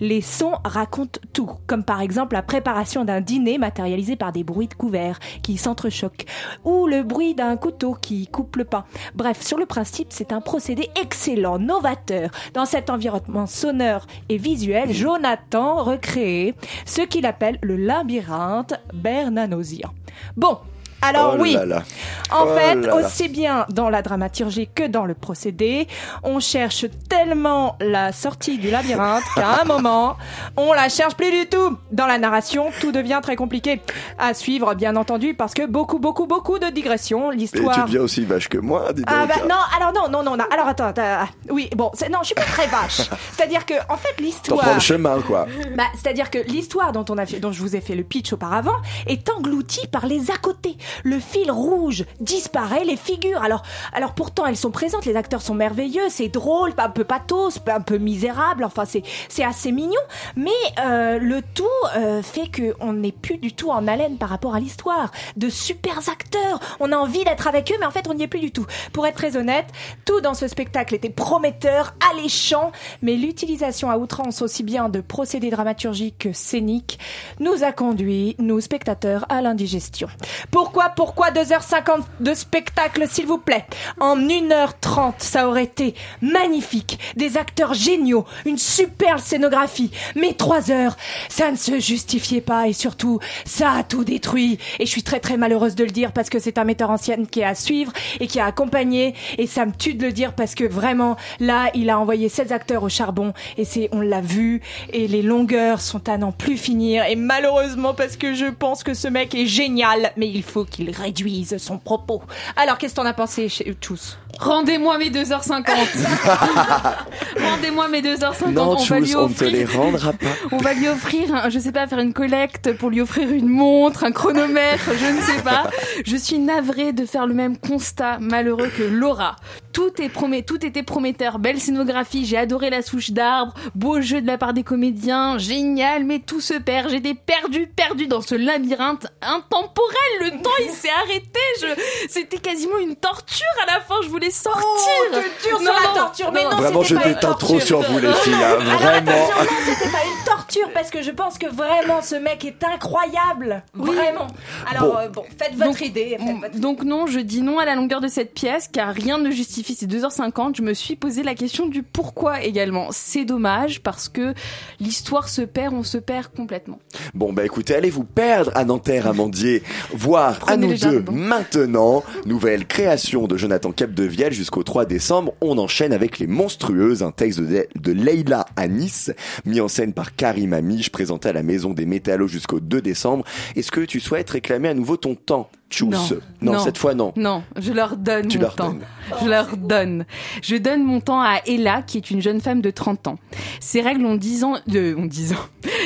[0.00, 4.68] Les sons racontent tout, comme par exemple la préparation d'un dîner matérialisé par des bruits
[4.68, 6.26] de couverts qui s'entrechoquent,
[6.64, 8.84] ou le bruit d'un couteau qui coupe le pain.
[9.14, 12.30] Bref, sur le principe, c'est un procédé excellent, novateur.
[12.54, 16.54] Dans cet environnement sonore et visuel, Jonathan recréé
[16.86, 19.90] ce qu'il appelle le labyrinthe bernanosien.
[20.36, 20.58] Bon,
[21.02, 21.82] alors Oh oui, là là.
[22.30, 25.86] en Oh fait, là aussi bien dans la dramaturgie que dans le procédé,
[26.22, 30.16] on cherche tellement la sortie du labyrinthe qu'à un moment,
[30.56, 31.76] on la cherche plus du tout.
[31.90, 33.80] Dans la narration, tout devient très compliqué
[34.18, 37.30] à suivre, bien entendu, parce que beaucoup, beaucoup, beaucoup de digressions.
[37.32, 37.84] Et tu L'histoire.
[37.86, 39.14] deviens aussi vache que moi, dis donc.
[39.16, 40.44] Ah bah non, alors non, non, non, non.
[40.52, 43.08] Alors attends, attends, ah, oui, bon, non, je suis pas très vache.
[43.36, 44.60] C'est-à-dire que, en fait, T'en l'histoire.
[44.60, 45.46] prends le chemin, quoi.
[45.76, 48.32] Bah, c'est-à-dire que l'histoire dont on a fait, dont je vous ai fait le pitch
[48.32, 48.76] auparavant,
[49.06, 50.76] est engloutie par les à côté.
[51.04, 53.42] Le fil rouge disparaît, les figures.
[53.42, 53.62] Alors,
[53.92, 55.04] alors pourtant elles sont présentes.
[55.04, 58.64] Les acteurs sont merveilleux, c'est drôle, un peu pathos, un peu misérable.
[58.64, 60.00] Enfin, c'est assez mignon.
[60.36, 61.64] Mais euh, le tout
[61.96, 65.10] euh, fait que on n'est plus du tout en haleine par rapport à l'histoire.
[65.36, 68.28] De super acteurs, on a envie d'être avec eux, mais en fait on n'y est
[68.28, 68.66] plus du tout.
[68.92, 69.66] Pour être très honnête,
[70.04, 72.72] tout dans ce spectacle était prometteur, alléchant,
[73.02, 76.98] mais l'utilisation à outrance aussi bien de procédés dramaturgiques que scéniques
[77.40, 80.08] nous a conduit, nous spectateurs, à l'indigestion.
[80.50, 83.64] Pourquoi, pourquoi 2h50 de spectacle, s'il vous plaît?
[84.00, 90.96] En 1h30, ça aurait été magnifique, des acteurs géniaux, une superbe scénographie, mais 3 heures,
[91.28, 94.58] ça ne se justifiait pas et surtout, ça a tout détruit.
[94.78, 96.96] Et je suis très très malheureuse de le dire parce que c'est un metteur en
[96.96, 99.14] scène qui est à suivre et qui a accompagné.
[99.38, 102.52] Et ça me tue de le dire parce que vraiment, là, il a envoyé 16
[102.52, 104.60] acteurs au charbon et c'est, on l'a vu
[104.92, 107.04] et les longueurs sont à n'en plus finir.
[107.04, 110.90] Et malheureusement parce que je pense que ce mec est génial, mais il faut qu'il
[110.90, 112.22] réduise son propos.
[112.56, 115.64] Alors, qu'est-ce que t'en as pensé Tchous Rendez-moi mes 2h50.
[117.40, 118.50] Rendez-moi mes 2h50.
[118.52, 119.80] Non, on va lui Tchous, on ne te les offrir.
[119.80, 120.26] rendra pas.
[120.52, 123.48] On va lui offrir, un- je sais pas, faire une collecte pour lui offrir une
[123.48, 125.64] montre, un chronomètre, je ne sais pas.
[126.04, 129.36] Je suis navrée de faire le même constat malheureux que Laura.
[129.72, 134.20] Tout est promet, tout était prometteur, belle scénographie, j'ai adoré la souche d'arbre, beau jeu
[134.20, 136.90] de la part des comédiens, génial, mais tout se perd.
[136.90, 139.96] J'étais perdue, perdue dans ce labyrinthe intemporel.
[140.20, 141.40] Le temps, il s'est arrêté.
[141.62, 141.66] Je,
[142.10, 143.94] c'était quasiment une torture à la fin.
[144.02, 144.62] Je voulais sortir.
[144.66, 147.48] Oh, te dure sur la torture, mais non, Vraiment, je c'était pas une déteins trop
[147.58, 147.66] torture.
[147.66, 148.34] sur vous, les filles.
[148.34, 148.58] hein.
[148.60, 149.10] Alors Vraiment.
[149.10, 152.62] attention, non, c'était pas une torture parce que je pense que vraiment ce mec est
[152.64, 153.62] incroyable.
[153.74, 154.26] Vraiment.
[154.70, 154.98] Alors Bon.
[154.98, 156.16] euh, bon, faites votre Donc, idée.
[156.18, 159.18] faites votre- Donc non, je dis non à la longueur de cette pièce car rien
[159.18, 160.56] ne justifie ces 2h50.
[160.56, 162.88] Je me suis posé la question du pourquoi également.
[162.90, 164.34] C'est dommage parce que
[164.80, 166.78] l'histoire se perd, on se perd complètement.
[167.14, 169.62] Bon, bah écoutez, allez vous perdre à Nanterre, Amandier,
[169.92, 172.02] voir à Prenez nous le deux maintenant.
[172.26, 175.34] Nouvelle création de Jonathan Capdevielle jusqu'au 3 décembre.
[175.40, 179.12] On enchaîne avec Les Monstrueuses, un texte de, de Leila Nice,
[179.44, 183.24] mis en scène par Karim Amiche, présenté à la Maison des Métallos jusqu'au 2 décembre.
[183.56, 186.08] Est-ce que tu souhaites réclamer à nouveau ton temps, Tchous Non.
[186.42, 186.58] Non.
[186.60, 187.12] cette fois non.
[187.16, 188.68] Non, je leur donne Tu mon leur temps.
[188.70, 188.82] donnes.
[189.22, 190.04] Je leur donne.
[190.42, 193.18] Je donne mon temps à Ella, qui est une jeune femme de 30 ans.
[193.60, 195.36] Ses règles ont 10 ans, de, ont 10 ans.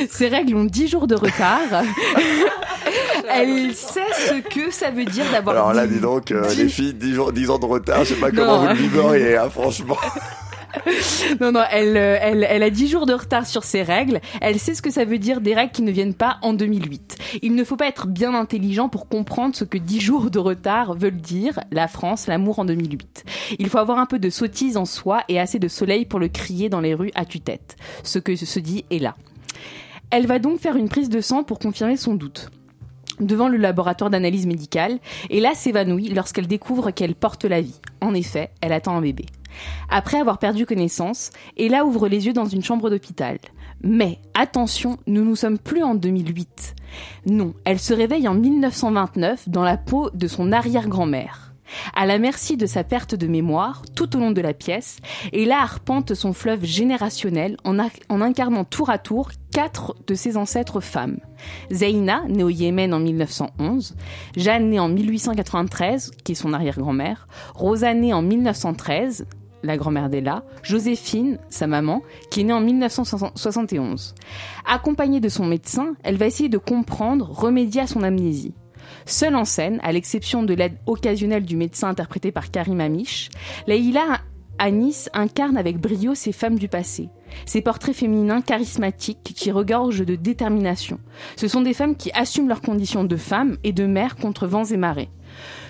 [0.09, 1.61] Ses règles ont 10 jours de retard.
[3.29, 6.93] Elle sait ce que ça veut dire d'avoir Alors là, dis donc, euh, les filles,
[6.93, 8.35] 10, jours, 10 ans de retard, je sais pas Non.
[8.45, 9.97] comment vous le viveriez, hein, franchement.
[11.41, 14.21] Non, non, elle, euh, elle, elle a 10 jours de retard sur ses règles.
[14.41, 17.17] Elle sait ce que ça veut dire des règles qui ne viennent pas en 2008.
[17.41, 20.95] Il ne faut pas être bien intelligent pour comprendre ce que 10 jours de retard
[20.95, 23.25] veulent dire la France, l'amour en 2008.
[23.59, 26.27] Il faut avoir un peu de sottise en soi et assez de soleil pour le
[26.27, 27.75] crier dans les rues à tue-tête.
[28.03, 29.15] Ce que se dit est là.
[30.09, 32.49] Elle va donc faire une prise de sang pour confirmer son doute
[33.19, 34.99] devant le laboratoire d'analyse médicale
[35.29, 37.79] et là s'évanouit lorsqu'elle découvre qu'elle porte la vie.
[38.01, 39.25] En effet, elle attend un bébé.
[39.89, 43.37] Après avoir perdu connaissance, Ella ouvre les yeux dans une chambre d'hôpital.
[43.81, 46.75] Mais attention, nous ne sommes plus en 2008.
[47.27, 51.47] Non, elle se réveille en 1929 dans la peau de son arrière-grand-mère.
[51.95, 54.99] À la merci de sa perte de mémoire, tout au long de la pièce,
[55.33, 57.77] Ella arpente son fleuve générationnel en,
[58.21, 61.19] incarnant tour à tour quatre de ses ancêtres femmes.
[61.71, 63.95] Zeina, née au Yémen en 1911,
[64.35, 69.25] Jeanne, née en 1893, qui est son arrière-grand-mère, Rosa, née en 1913,
[69.63, 74.15] la grand-mère d'Ella, Joséphine, sa maman, qui est née en 1971.
[74.65, 78.53] Accompagnée de son médecin, elle va essayer de comprendre, remédier à son amnésie.
[79.05, 83.29] Seule en scène, à l'exception de l'aide occasionnelle du médecin interprété par Karim Amish,
[83.67, 84.21] Leïla
[84.59, 87.09] Anis incarne avec brio ces femmes du passé.
[87.45, 90.99] Ces portraits féminins charismatiques qui regorgent de détermination.
[91.35, 94.65] Ce sont des femmes qui assument leurs conditions de femmes et de mères contre vents
[94.65, 95.09] et marées.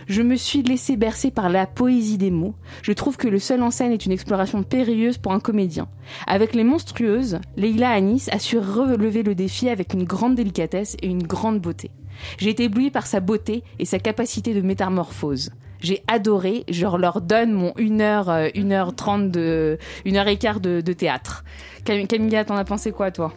[0.08, 2.56] Je me suis laissé bercer par la poésie des mots.
[2.82, 5.90] Je trouve que le seul en scène est une exploration périlleuse pour un comédien.
[6.28, 11.08] Avec les monstrueuses, Leila Anis a su relever le défi avec une grande délicatesse et
[11.08, 11.92] une grande beauté.
[12.38, 15.52] J'ai été ébloui par sa beauté et sa capacité de métamorphose.
[15.82, 21.44] J'ai adoré, je leur donne mon 1h, 1h30 de, 1h15 de, de théâtre.
[21.86, 23.34] Cam- Camilla, t'en as pensé quoi, toi?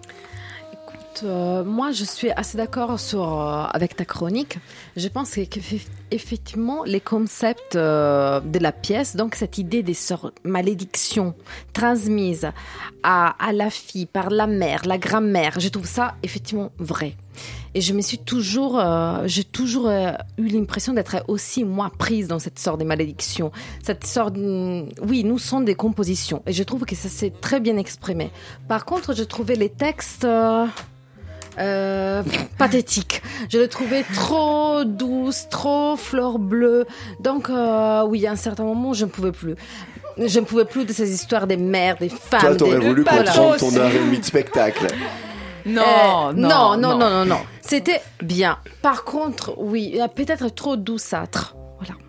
[1.23, 2.99] Euh, moi, je suis assez d'accord
[3.41, 4.59] euh, avec ta chronique.
[4.97, 9.95] Je pense que- qu'effectivement, les concepts euh, de la pièce, donc cette idée des
[10.45, 11.35] malédictions
[11.73, 12.51] transmises
[13.03, 17.15] à la fille par la mère, la grand-mère, je trouve ça effectivement vrai.
[17.75, 22.27] Et je me suis toujours, euh, j'ai toujours euh, eu l'impression d'être aussi moi prise
[22.27, 26.63] dans cette sorte de malédiction, cette sorte, de- oui, nous sommes des compositions, et je
[26.65, 28.31] trouve que ça s'est très bien exprimé.
[28.67, 30.67] Par contre, je trouvais les textes euh,
[31.59, 32.23] euh,
[32.59, 33.23] pathétiques.
[33.49, 36.87] Je les trouvais trop douces, trop fleurs bleues.
[37.21, 39.55] Donc, euh, oui, à un certain moment, je ne pouvais plus.
[40.19, 42.41] Je ne pouvais plus de ces histoires des mères, des femmes.
[42.41, 42.87] Toi, t'aurais des...
[42.89, 44.89] voulu qu'on chante ton heure et demie de spectacle.
[45.71, 47.11] Non, Euh, non, non, non, non.
[47.11, 47.41] non, non.
[47.61, 48.59] C'était bien.
[48.83, 51.55] Par contre, oui, peut-être trop douceâtre.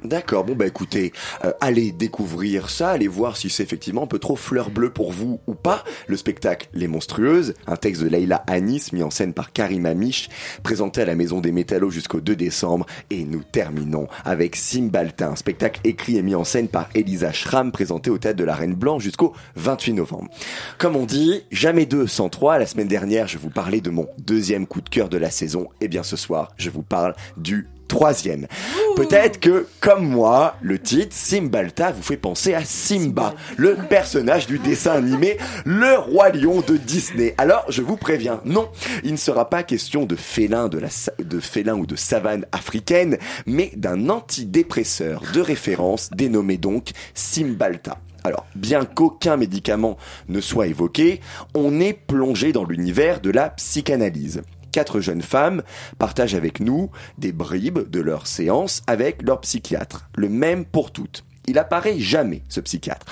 [0.03, 1.13] D'accord, bon bah écoutez,
[1.45, 5.11] euh, allez découvrir ça, allez voir si c'est effectivement un peu trop fleur bleue pour
[5.11, 5.83] vous ou pas.
[6.07, 10.29] Le spectacle Les Monstrueuses, un texte de Leila Anis mis en scène par Karim Amish,
[10.63, 12.85] présenté à la Maison des Métallos jusqu'au 2 décembre.
[13.09, 18.09] Et nous terminons avec Simbalta, spectacle écrit et mis en scène par Elisa Schramm, présenté
[18.09, 20.29] au Théâtre de la Reine Blanche jusqu'au 28 novembre.
[20.77, 22.57] Comme on dit, jamais deux sans trois.
[22.57, 25.69] La semaine dernière, je vous parlais de mon deuxième coup de cœur de la saison.
[25.79, 28.47] Et bien ce soir, je vous parle du troisième.
[28.95, 34.59] Peut-être que, comme moi, le titre Simbalta vous fait penser à Simba, le personnage du
[34.59, 37.35] dessin animé Le Roi Lion de Disney.
[37.37, 38.69] Alors, je vous préviens, non,
[39.03, 42.45] il ne sera pas question de félin, de, la, sa- de félin ou de savane
[42.53, 47.97] africaine, mais d'un antidépresseur de référence dénommé donc Simbalta.
[48.23, 49.97] Alors, bien qu'aucun médicament
[50.29, 51.19] ne soit évoqué,
[51.55, 55.63] on est plongé dans l'univers de la psychanalyse quatre jeunes femmes
[55.99, 60.09] partagent avec nous des bribes de leurs séances avec leur psychiatre.
[60.15, 61.23] Le même pour toutes.
[61.47, 63.05] Il apparaît jamais, ce psychiatre.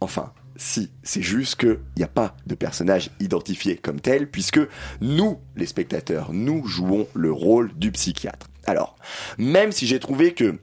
[0.00, 4.60] Enfin, si, c'est juste qu'il n'y a pas de personnage identifié comme tel, puisque
[5.00, 8.48] nous, les spectateurs, nous jouons le rôle du psychiatre.
[8.66, 8.96] Alors,
[9.38, 10.58] même si j'ai trouvé que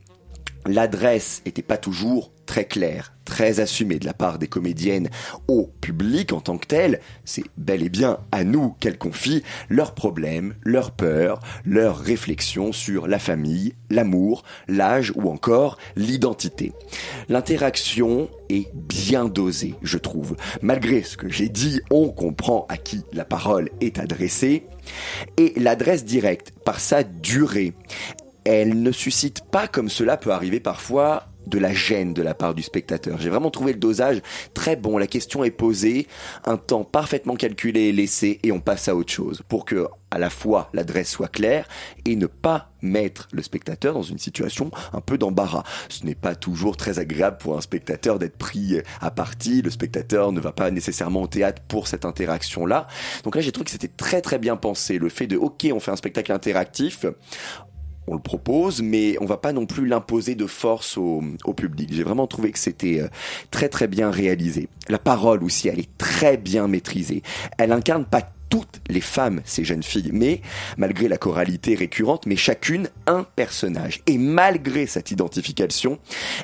[0.68, 5.10] l'adresse était pas toujours très claire, très assumée de la part des comédiennes
[5.48, 9.94] au public en tant que tel, c'est bel et bien à nous qu'elles confient leurs
[9.94, 16.72] problèmes, leurs peurs, leurs réflexions sur la famille, l'amour, l'âge ou encore l'identité.
[17.28, 20.38] L'interaction est bien dosée, je trouve.
[20.62, 24.66] Malgré ce que j'ai dit, on comprend à qui la parole est adressée
[25.36, 27.74] et l'adresse directe par sa durée
[28.48, 32.54] elle ne suscite pas, comme cela peut arriver parfois, de la gêne de la part
[32.54, 33.20] du spectateur.
[33.20, 34.22] J'ai vraiment trouvé le dosage
[34.54, 34.98] très bon.
[34.98, 36.08] La question est posée,
[36.46, 40.20] un temps parfaitement calculé est laissé et on passe à autre chose pour que à
[40.20, 41.68] la fois l'adresse soit claire
[42.06, 45.64] et ne pas mettre le spectateur dans une situation un peu d'embarras.
[45.90, 49.62] Ce n'est pas toujours très agréable pour un spectateur d'être pris à partie.
[49.62, 52.88] Le spectateur ne va pas nécessairement au théâtre pour cette interaction-là.
[53.24, 54.98] Donc là, j'ai trouvé que c'était très très bien pensé.
[55.00, 57.06] Le fait de, ok, on fait un spectacle interactif,
[58.08, 61.22] on le propose, mais on va pas non plus l'imposer de force au,
[61.56, 61.90] public.
[61.92, 63.08] J'ai vraiment trouvé que c'était euh,
[63.52, 64.70] très très bien réalisé.
[64.90, 67.24] La parole aussi, elle est très bien maîtrisée.
[67.58, 70.42] Elle incarne pas toutes les femmes, ces jeunes filles, mais
[70.78, 74.02] malgré la choralité récurrente, mais chacune un personnage.
[74.08, 76.00] Et malgré cette identification,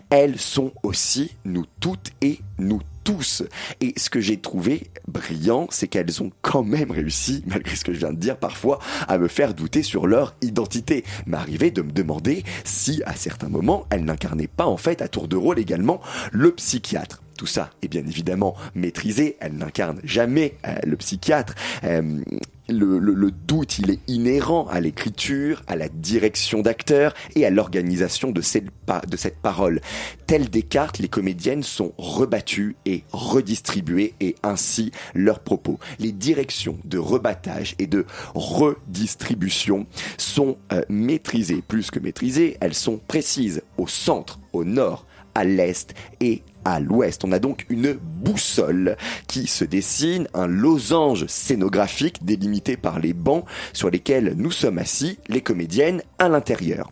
[0.09, 3.43] elles sont aussi nous toutes et nous tous.
[3.81, 7.93] Et ce que j'ai trouvé brillant, c'est qu'elles ont quand même réussi, malgré ce que
[7.93, 11.03] je viens de dire parfois, à me faire douter sur leur identité.
[11.25, 15.27] M'arrivait de me demander si, à certains moments, elles n'incarnaient pas en fait à tour
[15.27, 16.01] de rôle également
[16.31, 17.22] le psychiatre.
[17.37, 21.55] Tout ça est bien évidemment maîtrisé, elle n'incarne jamais euh, le psychiatre.
[21.83, 22.21] Euh,
[22.69, 28.39] le, doute, il est inhérent à l'écriture, à la direction d'acteur et à l'organisation de
[28.39, 29.81] cette, pa- de cette parole.
[30.27, 35.77] Telles Descartes, les comédiennes sont rebattues et redistribuées et ainsi leurs propos.
[35.99, 39.85] Les directions de rebattage et de redistribution
[40.17, 45.05] sont euh, maîtrisées, plus que maîtrisées, elles sont précises au centre, au nord,
[45.35, 47.23] à l'est et à l'ouest.
[47.23, 53.45] On a donc une boussole qui se dessine, un losange scénographique délimité par les bancs
[53.73, 56.91] sur lesquels nous sommes assis, les comédiennes à l'intérieur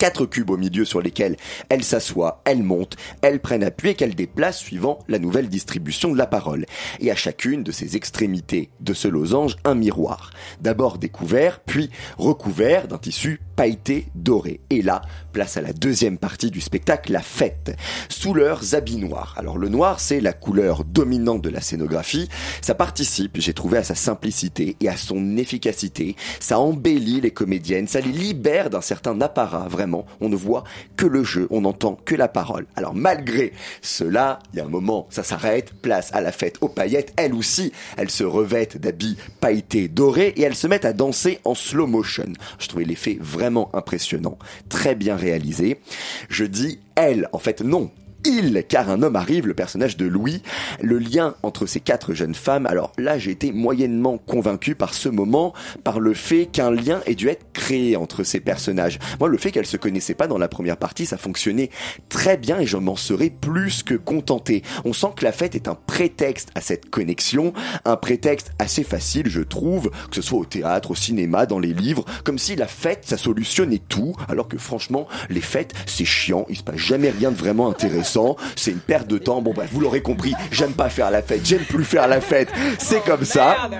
[0.00, 1.36] quatre cubes au milieu sur lesquels
[1.68, 6.16] elles s'assoient, elles montent, elles prennent appui et qu'elles déplacent suivant la nouvelle distribution de
[6.16, 6.64] la parole.
[7.00, 10.30] Et à chacune de ces extrémités de ce losange, un miroir.
[10.62, 14.60] D'abord découvert, puis recouvert d'un tissu pailleté doré.
[14.70, 15.02] Et là,
[15.34, 17.76] place à la deuxième partie du spectacle, la fête,
[18.08, 19.34] sous leurs habits noirs.
[19.36, 22.30] Alors le noir, c'est la couleur dominante de la scénographie.
[22.62, 26.16] Ça participe, j'ai trouvé, à sa simplicité et à son efficacité.
[26.40, 30.64] Ça embellit les comédiennes, ça les libère d'un certain apparat, vraiment on ne voit
[30.96, 32.66] que le jeu, on n'entend que la parole.
[32.76, 33.52] Alors malgré
[33.82, 37.34] cela, il y a un moment, ça s'arrête, place à la fête aux paillettes, elles
[37.34, 41.86] aussi, elles se revêtent d'habits pailletés dorés et elles se mettent à danser en slow
[41.86, 42.32] motion.
[42.58, 44.38] Je trouvais l'effet vraiment impressionnant,
[44.68, 45.80] très bien réalisé.
[46.28, 47.90] Je dis elle, en fait non,
[48.24, 50.42] il, car un homme arrive, le personnage de Louis,
[50.82, 55.08] le lien entre ces quatre jeunes femmes, alors là j'ai été moyennement convaincu par ce
[55.08, 55.54] moment,
[55.84, 58.98] par le fait qu'un lien ait dû être créé entre ces personnages.
[59.18, 61.70] Moi le fait qu'elles se connaissaient pas dans la première partie, ça fonctionnait
[62.08, 64.62] très bien et je m'en serais plus que contenté.
[64.84, 67.52] On sent que la fête est un prétexte à cette connexion,
[67.84, 71.72] un prétexte assez facile je trouve, que ce soit au théâtre, au cinéma, dans les
[71.72, 76.44] livres, comme si la fête ça solutionnait tout, alors que franchement les fêtes c'est chiant,
[76.48, 78.09] il se passe jamais rien de vraiment intéressant
[78.56, 79.42] c'est une perte de temps.
[79.42, 82.48] Bon, bref, vous l'aurez compris, j'aime pas faire la fête, j'aime plus faire la fête,
[82.78, 83.70] c'est comme ça.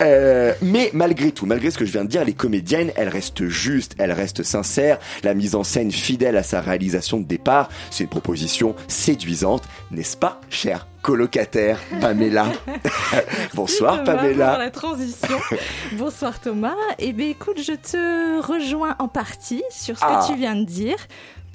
[0.00, 3.46] Euh, mais malgré tout, malgré ce que je viens de dire, les comédiennes, elles restent
[3.46, 8.04] justes, elles restent sincères, la mise en scène fidèle à sa réalisation de départ, c'est
[8.04, 12.46] une proposition séduisante, n'est-ce pas, cher colocataire Pamela.
[13.54, 14.50] Bonsoir Thomas Pamela.
[14.50, 15.38] Pour la transition.
[15.92, 16.74] Bonsoir Thomas.
[16.98, 20.20] Eh bien écoute, je te rejoins en partie sur ce Ah.
[20.26, 20.96] que tu viens de dire.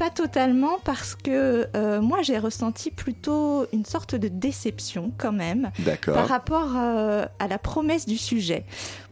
[0.01, 5.69] Pas totalement parce que euh, moi j'ai ressenti plutôt une sorte de déception quand même
[6.07, 8.65] par rapport euh, à la promesse du sujet.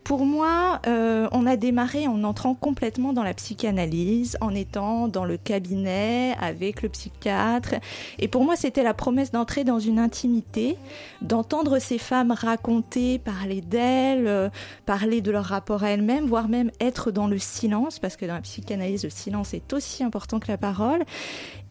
[0.04, 5.26] Pour moi, euh, on a démarré en entrant complètement dans la psychanalyse, en étant dans
[5.26, 7.76] le cabinet avec le psychiatre.
[8.18, 10.78] Et pour moi, c'était la promesse d'entrer dans une intimité,
[11.22, 14.50] d'entendre ces femmes raconter, parler d'elles, euh,
[14.86, 18.36] parler de leur rapport à elles-mêmes, voire même être dans le silence, parce que dans
[18.36, 21.04] la psychanalyse, le silence est aussi important que la parole.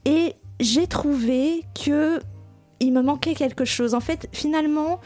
[0.04, 2.20] Et j'ai trouvé que
[2.80, 3.94] il me manquait quelque chose.
[3.94, 5.00] En fait, finalement,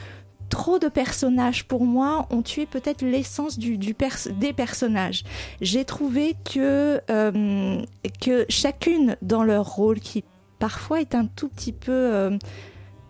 [0.53, 5.25] trop de personnages pour moi ont tué peut-être l'essence du, du pers- des personnages.
[5.63, 7.83] J'ai trouvé que, euh,
[8.21, 10.25] que chacune dans leur rôle, qui
[10.59, 12.37] parfois est un tout petit peu, euh,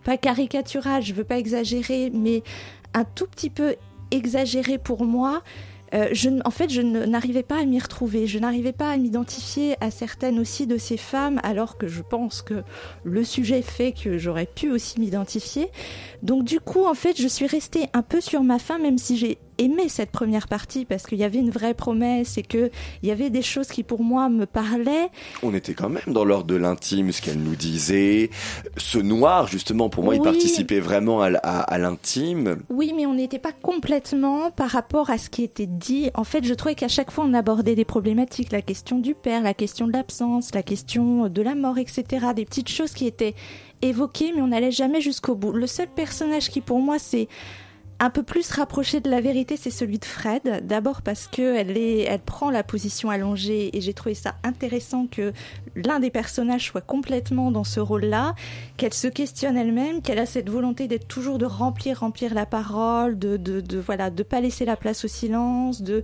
[0.04, 2.44] pas caricatural, je veux pas exagérer, mais
[2.94, 3.74] un tout petit peu
[4.12, 5.42] exagéré pour moi.
[5.94, 8.26] Euh, je, en fait, je n'arrivais pas à m'y retrouver.
[8.26, 12.42] Je n'arrivais pas à m'identifier à certaines aussi de ces femmes, alors que je pense
[12.42, 12.62] que
[13.04, 15.68] le sujet fait que j'aurais pu aussi m'identifier.
[16.22, 19.16] Donc du coup, en fait, je suis restée un peu sur ma faim, même si
[19.16, 22.70] j'ai aimé cette première partie parce qu'il y avait une vraie promesse et que
[23.02, 25.08] il y avait des choses qui pour moi me parlaient.
[25.42, 28.30] On était quand même dans l'ordre de l'intime, ce qu'elle nous disait.
[28.76, 32.58] Ce noir, justement, pour moi, il participait vraiment à, l- à- à l'intime.
[32.70, 36.10] Oui, mais on n'était pas complètement par rapport à ce qui était dit.
[36.14, 39.42] En fait, je trouvais qu'à chaque fois, on abordait des problématiques, la question du père,
[39.42, 42.26] la question de l'absence, la question de la mort, etc.
[42.34, 43.34] Des petites choses qui étaient
[43.82, 45.52] évoquées, mais on n'allait jamais jusqu'au bout.
[45.52, 47.28] Le seul personnage qui, pour moi, c'est
[48.02, 50.66] un peu plus rapproché de la vérité, c'est celui de Fred.
[50.66, 55.06] D'abord parce que elle est, elle prend la position allongée et j'ai trouvé ça intéressant
[55.06, 55.32] que
[55.76, 58.34] l'un des personnages soit complètement dans ce rôle-là,
[58.76, 63.20] qu'elle se questionne elle-même, qu'elle a cette volonté d'être toujours de remplir, remplir la parole,
[63.20, 66.02] de, de, de voilà, de pas laisser la place au silence, de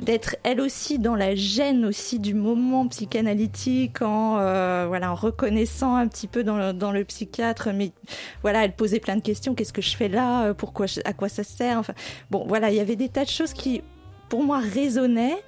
[0.00, 5.96] d'être elle aussi dans la gêne aussi du moment psychanalytique en euh, voilà en reconnaissant
[5.96, 7.92] un petit peu dans le, dans le psychiatre mais
[8.42, 9.54] voilà elle posait plein de questions.
[9.54, 10.46] Qu'est-ce que je fais là?
[10.46, 11.78] Euh, pourquoi à quoi ça sert?
[11.78, 11.94] Enfin
[12.30, 13.82] bon voilà il y avait des tas de choses qui
[14.28, 15.38] pour moi résonnaient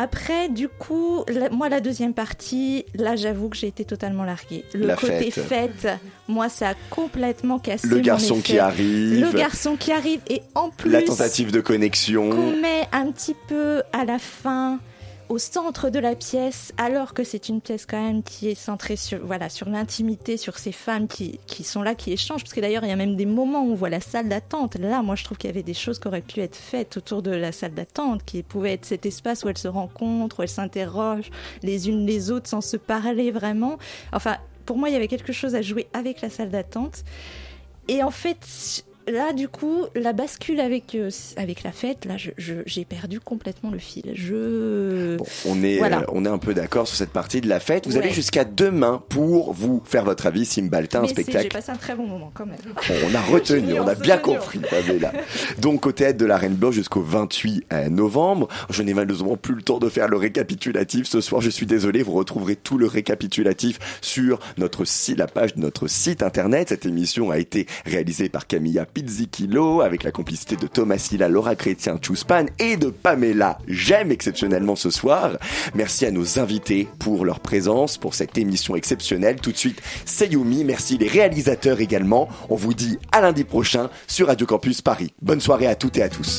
[0.00, 4.64] après, du coup, la- moi, la deuxième partie, là, j'avoue que j'ai été totalement larguée.
[4.74, 5.44] Le La côté fête.
[5.44, 5.88] fête,
[6.28, 8.42] moi, ça a complètement cassé Le mon garçon effet.
[8.44, 9.20] qui arrive.
[9.20, 12.30] Le garçon qui arrive, et en plus, La tentative de connexion.
[12.30, 14.78] qu'on met un petit peu à la fin
[15.28, 18.96] au centre de la pièce, alors que c'est une pièce quand même qui est centrée
[18.96, 22.42] sur voilà sur l'intimité, sur ces femmes qui, qui sont là, qui échangent.
[22.42, 24.76] Parce que d'ailleurs, il y a même des moments où on voit la salle d'attente.
[24.76, 27.22] Là, moi, je trouve qu'il y avait des choses qui auraient pu être faites autour
[27.22, 30.48] de la salle d'attente, qui pouvaient être cet espace où elles se rencontrent, où elles
[30.48, 31.30] s'interrogent
[31.62, 33.78] les unes les autres sans se parler vraiment.
[34.12, 37.04] Enfin, pour moi, il y avait quelque chose à jouer avec la salle d'attente.
[37.88, 42.30] Et en fait, là, du coup, la bascule avec, euh, avec la fête, là, je-
[42.36, 44.12] je- j'ai perdu complètement le fil.
[44.14, 45.16] Je.
[45.46, 46.00] On est, Voilà.
[46.00, 47.86] euh, on est un peu d'accord sur cette partie de la fête.
[47.86, 48.04] Vous Ouais.
[48.04, 50.44] avez jusqu'à demain pour vous faire votre avis.
[50.44, 51.48] Simbalta, un Mais c'est- J'ai spectacle.
[51.48, 52.56] passé un très bon moment quand même.
[53.10, 55.12] On a retenu, on a bien compris, Pamela.
[55.58, 58.48] Donc au théâtre de la Reine Blanche jusqu'au 28 novembre.
[58.70, 61.40] Je n'ai malheureusement plus le temps de faire le récapitulatif ce soir.
[61.40, 65.86] Je suis désolé, vous retrouverez tout le récapitulatif sur notre site, la page de notre
[65.86, 66.68] site internet.
[66.70, 71.54] Cette émission a été réalisée par Camilla Pizzichillo avec la complicité de Thomas Silla, Laura
[71.54, 73.58] Chrétien, Chouspan et de Pamela.
[73.68, 75.36] J'aime exceptionnellement ce soir.
[75.74, 79.36] Merci à nos invités pour leur présence, pour cette émission exceptionnelle.
[79.40, 80.64] Tout de suite, c'est Yumi.
[80.64, 82.28] Merci les réalisateurs également.
[82.50, 85.12] On vous dit à lundi prochain sur Radio Campus Paris.
[85.22, 86.36] Bonne soirée à toutes et à tous.